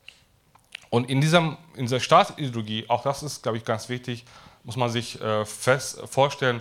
[0.90, 4.24] Und in, diesem, in dieser Staatsideologie, auch das ist, glaube ich, ganz wichtig,
[4.64, 6.60] muss man sich äh, fest vorstellen,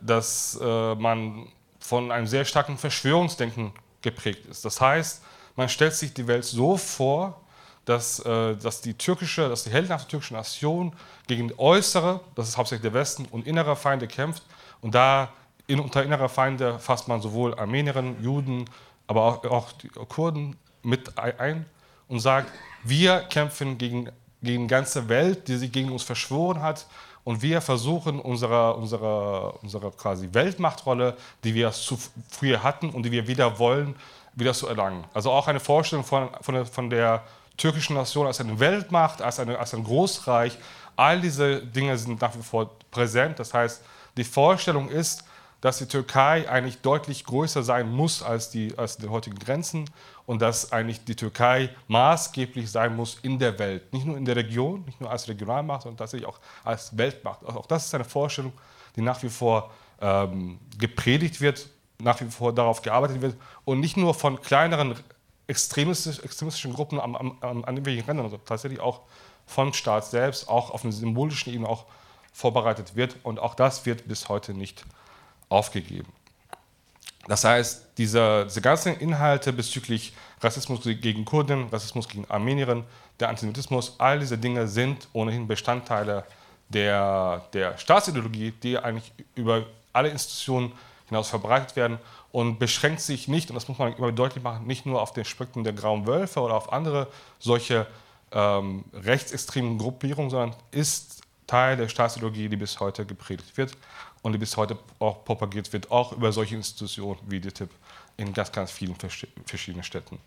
[0.00, 1.46] dass äh, man
[1.80, 3.72] von einem sehr starken Verschwörungsdenken
[4.02, 4.64] geprägt ist.
[4.64, 5.22] Das heißt,
[5.56, 7.40] man stellt sich die Welt so vor,
[7.84, 10.92] dass, äh, dass die türkische, dass die heldenhafte türkische Nation
[11.26, 14.42] gegen äußere, das ist hauptsächlich der Westen, und innere Feinde kämpft.
[14.80, 15.32] Und da
[15.66, 18.64] in, unter innerer Feinde fasst man sowohl Armenierinnen, Juden,
[19.06, 21.66] aber auch, auch die Kurden mit ein
[22.08, 22.52] und sagt,
[22.84, 24.10] wir kämpfen gegen,
[24.42, 26.86] gegen die ganze Welt, die sich gegen uns verschworen hat.
[27.24, 31.98] Und wir versuchen, unsere, unsere, unsere quasi Weltmachtrolle, die wir zu
[32.28, 33.94] früher hatten und die wir wieder wollen,
[34.34, 35.04] wieder zu erlangen.
[35.14, 37.22] Also auch eine Vorstellung von, von, der, von der
[37.56, 40.58] türkischen Nation als eine Weltmacht, als, eine, als ein Großreich.
[40.96, 43.38] All diese Dinge sind nach wie vor präsent.
[43.38, 43.82] Das heißt,
[44.16, 45.24] die Vorstellung ist,
[45.60, 49.88] dass die Türkei eigentlich deutlich größer sein muss als die, als die heutigen Grenzen
[50.26, 53.92] und dass eigentlich die Türkei maßgeblich sein muss in der Welt.
[53.92, 57.44] Nicht nur in der Region, nicht nur als Regionalmacht, sondern tatsächlich auch als Weltmacht.
[57.44, 58.52] Auch das ist eine Vorstellung,
[58.96, 59.70] die nach wie vor
[60.00, 61.68] ähm, gepredigt wird,
[62.00, 64.96] nach wie vor darauf gearbeitet wird und nicht nur von kleineren
[65.46, 69.00] extremistisch, extremistischen Gruppen am, am, an irgendwelchen Rändern, sondern tatsächlich auch
[69.46, 71.84] vom Staat selbst, auch auf einer symbolischen Ebene auch
[72.32, 73.16] vorbereitet wird.
[73.22, 74.84] Und auch das wird bis heute nicht
[75.48, 76.12] aufgegeben.
[77.28, 82.84] Das heißt, diese, diese ganzen Inhalte bezüglich Rassismus gegen Kurden, Rassismus gegen Armenierinnen,
[83.20, 86.24] der Antisemitismus, all diese Dinge sind ohnehin Bestandteile
[86.68, 90.72] der, der Staatsideologie, die eigentlich über alle Institutionen
[91.06, 91.98] hinaus verbreitet werden
[92.32, 95.24] und beschränkt sich nicht, und das muss man immer deutlich machen, nicht nur auf den
[95.24, 97.06] Spektrum der Grauen Wölfe oder auf andere
[97.38, 97.86] solche
[98.32, 103.76] ähm, rechtsextremen Gruppierungen, sondern ist Teil der Staatsideologie, die bis heute gepredigt wird
[104.22, 107.70] und die bis heute auch propagiert wird, auch über solche Institutionen wie die TIP
[108.16, 108.96] in ganz, ganz vielen
[109.46, 110.18] verschiedenen Städten.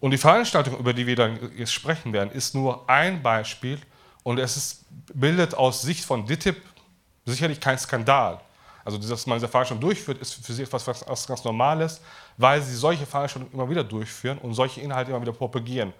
[0.00, 3.78] Und die Veranstaltung, über die wir dann jetzt sprechen werden, ist nur ein Beispiel
[4.22, 6.56] und es ist, bildet aus Sicht von DITIB
[7.26, 8.40] sicherlich kein Skandal.
[8.82, 12.00] Also, dass man diese Veranstaltung durchführt, ist für sie etwas was, was ganz Normales,
[12.38, 15.92] weil sie solche Veranstaltungen immer wieder durchführen und solche Inhalte immer wieder propagieren.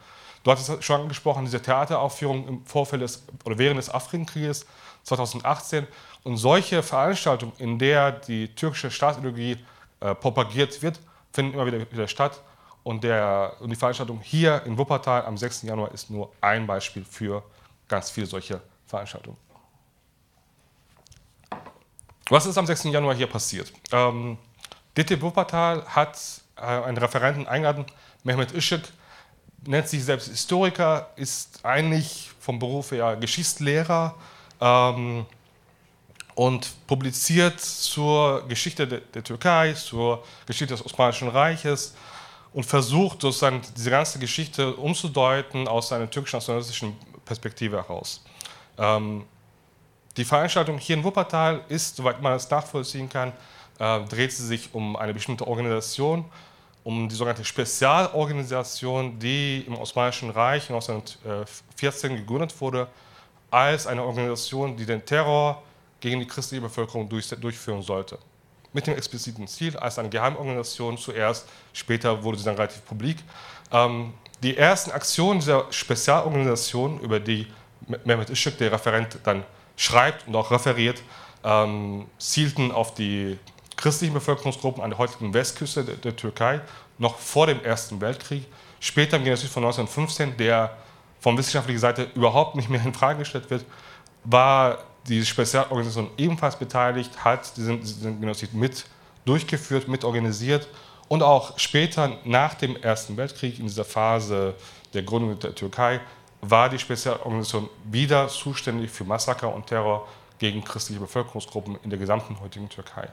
[0.42, 4.64] Du hattest es schon angesprochen, diese Theateraufführung im Vorfeld des, oder während des Afrikenkrieges
[5.02, 5.86] 2018
[6.24, 9.56] und solche Veranstaltungen, in der die türkische Staatsideologie
[10.00, 11.00] äh, propagiert wird,
[11.32, 12.42] finden immer wieder, wieder statt.
[12.82, 15.62] Und, der, und die Veranstaltung hier in Wuppertal am 6.
[15.62, 17.42] Januar ist nur ein Beispiel für
[17.88, 19.36] ganz viele solche Veranstaltungen.
[22.30, 22.84] Was ist am 6.
[22.84, 23.72] Januar hier passiert?
[23.92, 24.38] Ähm,
[24.96, 26.18] DT Wuppertal hat
[26.56, 27.84] äh, einen Referenten eingeladen,
[28.22, 28.84] Mehmet Işık,
[29.66, 34.14] nennt sich selbst Historiker, ist eigentlich vom Beruf her Geschichtslehrer
[34.60, 35.26] ähm,
[36.34, 41.94] und publiziert zur Geschichte der, der, Türkei, zur Geschichte des Osmanischen Reiches
[42.52, 48.24] und versucht sozusagen diese ganze Geschichte umzudeuten aus einer türkisch-nationalistischen Perspektive heraus.
[48.78, 49.24] Ähm,
[50.16, 53.32] die Veranstaltung hier in Wuppertal ist, soweit man es nachvollziehen kann,
[53.78, 56.24] äh, dreht sie sich um eine bestimmte Organisation,
[56.82, 62.88] um die sogenannte Spezialorganisation, die im Osmanischen Reich 1914 gegründet wurde,
[63.50, 65.62] als eine Organisation, die den Terror
[66.00, 68.18] gegen die christliche Bevölkerung durch, durchführen sollte.
[68.72, 73.18] Mit dem expliziten Ziel, als eine Geheimorganisation zuerst, später wurde sie dann relativ publik.
[73.72, 77.46] Ähm, die ersten Aktionen dieser Spezialorganisation, über die
[78.04, 79.44] Mehmet Işık, der Referent, dann
[79.76, 81.02] schreibt und auch referiert,
[81.42, 83.38] ähm, zielten auf die
[83.76, 86.60] christlichen Bevölkerungsgruppen an der heutigen Westküste der, der Türkei,
[86.98, 88.46] noch vor dem Ersten Weltkrieg.
[88.78, 90.76] Später im Genozid von 1915, der
[91.18, 93.64] von wissenschaftlicher Seite überhaupt nicht mehr in Frage gestellt wird,
[94.24, 94.78] war
[95.08, 98.84] die Spezialorganisation ebenfalls beteiligt, hat diesen, diesen Genozid mit
[99.24, 100.68] durchgeführt, mit organisiert
[101.08, 104.54] und auch später nach dem Ersten Weltkrieg, in dieser Phase
[104.94, 106.00] der Gründung der Türkei,
[106.40, 110.06] war die Spezialorganisation wieder zuständig für Massaker und Terror
[110.38, 113.08] gegen christliche Bevölkerungsgruppen in der gesamten heutigen Türkei.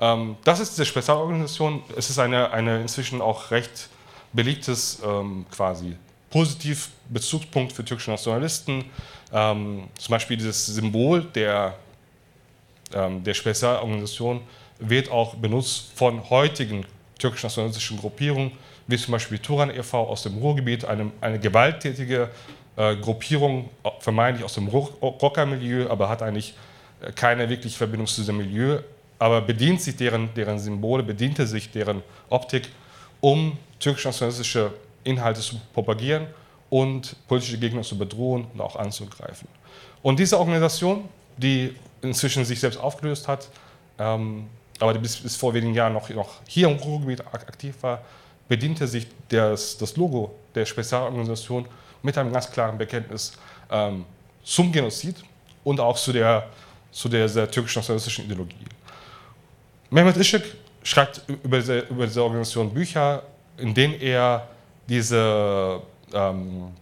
[0.00, 1.82] Ähm, das ist diese Spezialorganisation.
[1.96, 3.88] Es ist eine, eine inzwischen auch recht
[4.32, 5.96] belegtes ähm, quasi
[6.30, 8.86] positiv Bezugspunkt für türkische Nationalisten.
[9.34, 11.74] Ähm, zum Beispiel dieses Symbol der,
[12.94, 14.42] ähm, der Spezialorganisation
[14.78, 16.86] wird auch benutzt von heutigen
[17.18, 18.52] türkisch-nationalistischen Gruppierungen,
[18.86, 20.06] wie zum Beispiel Turan e.V.
[20.06, 22.30] aus dem Ruhrgebiet, eine, eine gewalttätige
[22.76, 26.54] äh, Gruppierung, vermeintlich aus dem Rockermilieu, aber hat eigentlich
[27.00, 28.78] äh, keine wirkliche Verbindung zu diesem Milieu,
[29.18, 32.68] aber bedient sich deren, deren Symbole, bediente sich deren Optik,
[33.20, 34.72] um türkisch-nationalistische
[35.02, 36.28] Inhalte zu propagieren
[36.74, 39.46] und politische Gegner zu bedrohen und auch anzugreifen.
[40.02, 41.72] Und diese Organisation, die
[42.02, 43.48] inzwischen sich selbst aufgelöst hat,
[43.96, 44.48] ähm,
[44.80, 48.02] aber die bis, bis, vor wenigen Jahren noch, noch hier im Ruhrgebiet aktiv war,
[48.48, 51.64] bediente sich des, das Logo der Spezialorganisation
[52.02, 53.34] mit einem ganz klaren Bekenntnis
[53.70, 54.04] ähm,
[54.42, 55.22] zum Genozid
[55.62, 56.48] und auch zu der,
[56.90, 58.66] zu der, der türkisch-nationalistischen Ideologie.
[59.90, 60.42] Mehmet Işık
[60.82, 63.22] schreibt über diese, über diese Organisation Bücher,
[63.58, 64.48] in denen er
[64.88, 65.80] diese,
[66.14, 66.72] ähm,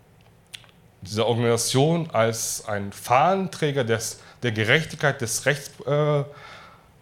[1.01, 6.25] diese Organisation als ein Fahnenträger des, der Gerechtigkeit, des Rechts äh,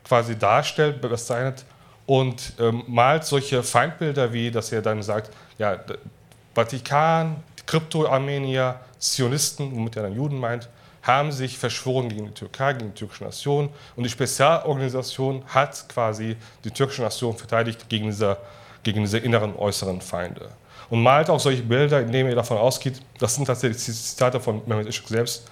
[0.05, 1.65] quasi darstellt, bezeichnet
[2.07, 5.79] und ähm, malt solche Feindbilder wie, dass er dann sagt, ja,
[6.55, 10.69] Vatikan, Krypto-Armenier, Zionisten, womit er dann Juden meint,
[11.03, 13.71] haben sich verschworen gegen die Türkei, gegen die türkische Nation.
[13.97, 18.37] Und die Spezialorganisation hat quasi die türkische Nation verteidigt gegen diese,
[18.83, 20.51] gegen diese inneren, äußeren Feinde.
[20.91, 24.63] Und malt auch solche Bilder, in denen er davon ausgeht, das sind tatsächlich Zitate von
[24.67, 25.49] Mehmet Işık selbst,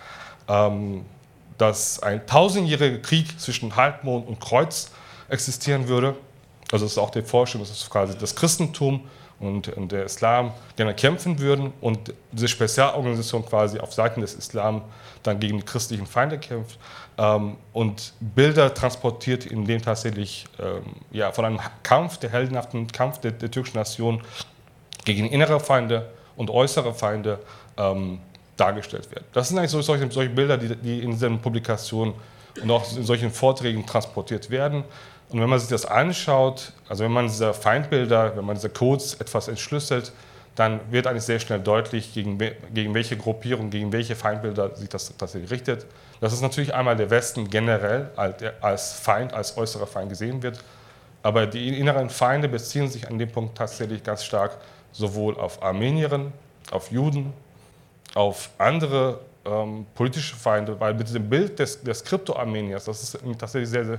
[0.49, 1.05] ähm,
[1.57, 4.91] dass ein tausendjähriger Krieg zwischen Halbmond und Kreuz
[5.28, 6.16] existieren würde.
[6.72, 9.09] Also das ist auch die Vorstellung, dass quasi das Christentum
[9.41, 14.82] und, und der Islam gerne kämpfen würden und diese Spezialorganisation quasi auf Seiten des Islam
[15.22, 16.78] dann gegen die christlichen Feinde kämpft
[17.16, 20.82] ähm, und Bilder transportiert, in denen tatsächlich ähm,
[21.12, 24.22] ja, von einem Kampf, der heldenhaften Kampf der, der türkischen Nation
[25.14, 26.06] gegen innere Feinde
[26.36, 27.38] und äußere Feinde
[27.76, 28.20] ähm,
[28.56, 29.24] dargestellt werden.
[29.32, 32.14] Das sind eigentlich so, solche, solche Bilder, die, die in diesen Publikationen
[32.62, 34.84] und auch in solchen Vorträgen transportiert werden.
[35.30, 39.14] Und wenn man sich das anschaut, also wenn man diese Feindbilder, wenn man diese Codes
[39.14, 40.12] etwas entschlüsselt,
[40.54, 42.36] dann wird eigentlich sehr schnell deutlich, gegen,
[42.74, 45.86] gegen welche Gruppierung, gegen welche Feindbilder sich das tatsächlich richtet.
[46.20, 48.11] Das ist natürlich einmal der Westen generell
[48.61, 50.59] als Feind, als äußerer Feind gesehen wird,
[51.22, 54.59] aber die inneren Feinde beziehen sich an dem Punkt tatsächlich ganz stark
[54.93, 56.32] sowohl auf Armenierinnen,
[56.70, 57.32] auf Juden,
[58.14, 63.70] auf andere ähm, politische Feinde, weil mit diesem Bild des, des Krypto-Armeniers, das ist tatsächlich
[63.70, 63.99] sehr, sehr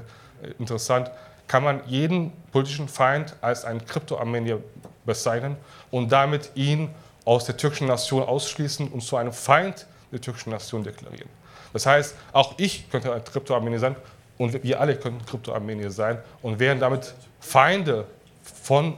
[0.58, 1.12] interessant,
[1.48, 4.60] kann man jeden politischen Feind als einen Krypto-Armenier
[5.06, 5.58] bezeichnen
[5.90, 6.90] und damit ihn
[7.26, 11.30] aus der türkischen Nation ausschließen und zu einem Feind der türkischen Nation deklarieren.
[11.74, 13.96] Das heißt, auch ich könnte ein Krypto-Armenier sein
[14.38, 18.06] und wir alle können Krypto-Armenier sein und wären damit Feinde
[18.44, 18.96] von,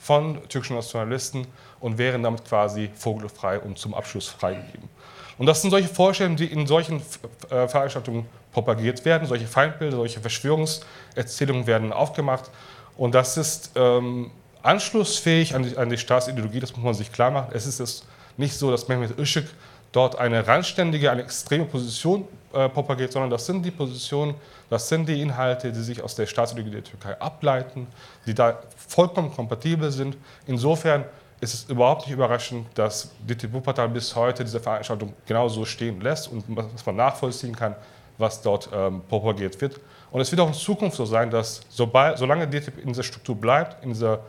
[0.00, 1.46] von türkischen Nationalisten
[1.78, 4.88] und wären damit quasi vogelfrei und zum Abschluss freigegeben.
[5.38, 7.02] Und das sind solche Vorstellungen, die in solchen
[7.50, 9.28] äh, Veranstaltungen propagiert werden.
[9.28, 12.50] Solche Feindbilder, solche Verschwörungserzählungen werden aufgemacht.
[12.96, 14.30] Und das ist ähm,
[14.62, 17.52] anschlussfähig an die, an die Staatsideologie, das muss man sich klar machen.
[17.54, 18.04] Es ist
[18.36, 19.46] nicht so, dass Mehmet Işık
[19.92, 24.34] dort eine randständige, eine extreme Position äh, propagiert, sondern das sind die Positionen,
[24.68, 27.86] das sind die Inhalte, die sich aus der Staatsideologie der Türkei ableiten,
[28.26, 30.16] die da vollkommen kompatibel sind.
[30.46, 31.04] Insofern
[31.40, 36.28] ist es überhaupt nicht überraschend, dass Diti Wuppertal bis heute diese Veranstaltung genauso stehen lässt
[36.28, 36.44] und
[36.74, 37.74] dass man nachvollziehen kann,
[38.18, 39.80] was dort ähm, propagiert wird.
[40.10, 43.36] Und es wird auch in Zukunft so sein, dass sobald, solange DTIP in dieser Struktur
[43.36, 44.20] bleibt, in, dieser,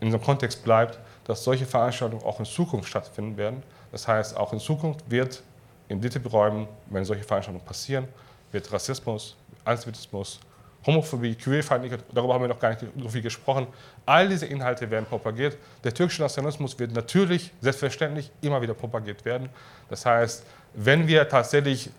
[0.00, 3.62] in diesem Kontext bleibt, dass solche Veranstaltungen auch in Zukunft stattfinden werden.
[3.90, 5.42] Das heißt, auch in Zukunft wird
[5.88, 8.08] in DTIP-Räumen, wenn solche Veranstaltungen passieren,
[8.52, 10.40] wird Rassismus, Antisemitismus,
[10.86, 13.66] Homophobie, Queerfeindlichkeit, darüber haben wir noch gar nicht so viel gesprochen.
[14.04, 15.56] All diese Inhalte werden propagiert.
[15.82, 19.48] Der türkische Nationalismus wird natürlich, selbstverständlich, immer wieder propagiert werden.
[19.88, 21.90] Das heißt, wenn wir tatsächlich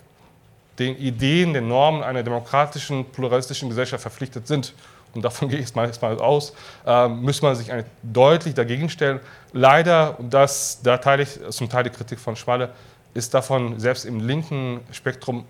[0.78, 4.74] den Ideen, den Normen einer demokratischen, pluralistischen Gesellschaft verpflichtet sind,
[5.16, 6.54] und davon gehe ich jetzt mal, aus,
[6.86, 7.72] äh, muss man sich
[8.04, 9.20] deutlich dagegen stellen.
[9.54, 12.70] Leider, und das, da teile ich zum Teil die Kritik von Schwalle,
[13.16, 15.45] ist davon selbst im linken Spektrum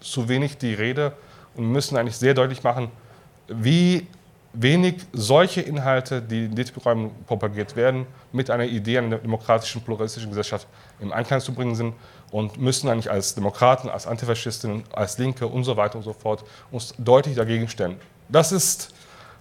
[0.00, 1.12] zu wenig die Rede
[1.54, 2.90] und müssen eigentlich sehr deutlich machen,
[3.48, 4.08] wie
[4.54, 10.66] wenig solche Inhalte, die in DTP-Räumen propagiert werden, mit einer Idee einer demokratischen, pluralistischen Gesellschaft
[11.00, 11.94] im Einklang zu bringen sind
[12.30, 16.44] und müssen eigentlich als Demokraten, als Antifaschistinnen, als Linke und so weiter und so fort
[16.70, 17.96] uns deutlich dagegen stellen.
[18.28, 18.94] Das ist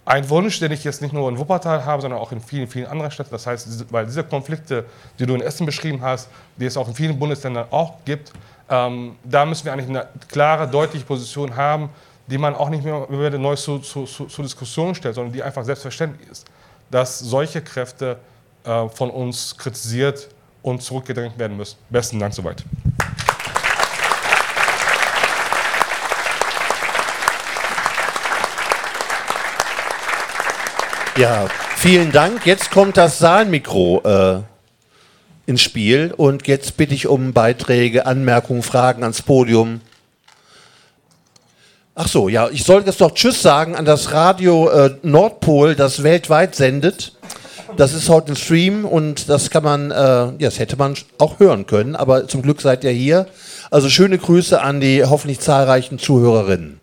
[0.05, 2.87] ein Wunsch, den ich jetzt nicht nur in Wuppertal habe, sondern auch in vielen, vielen
[2.87, 3.31] anderen Städten.
[3.31, 4.85] Das heißt, weil diese Konflikte,
[5.19, 8.33] die du in Essen beschrieben hast, die es auch in vielen Bundesländern auch gibt,
[8.69, 11.89] ähm, da müssen wir eigentlich eine klare, deutliche Position haben,
[12.27, 15.43] die man auch nicht mehr wieder neu zur zu, zu, zu, Diskussion stellt, sondern die
[15.43, 16.45] einfach selbstverständlich ist,
[16.89, 18.17] dass solche Kräfte
[18.63, 20.29] äh, von uns kritisiert
[20.61, 21.77] und zurückgedrängt werden müssen.
[21.89, 22.63] Besten Dank soweit.
[31.17, 32.45] Ja, vielen Dank.
[32.45, 34.41] Jetzt kommt das Saalmikro äh,
[35.45, 39.81] ins Spiel und jetzt bitte ich um Beiträge, Anmerkungen, Fragen ans Podium.
[41.95, 46.03] Ach so, ja, ich sollte jetzt doch Tschüss sagen an das Radio äh, Nordpol, das
[46.03, 47.17] weltweit sendet.
[47.75, 51.39] Das ist heute ein Stream und das kann man, äh, ja, das hätte man auch
[51.39, 53.27] hören können, aber zum Glück seid ihr hier.
[53.69, 56.80] Also schöne Grüße an die hoffentlich zahlreichen Zuhörerinnen.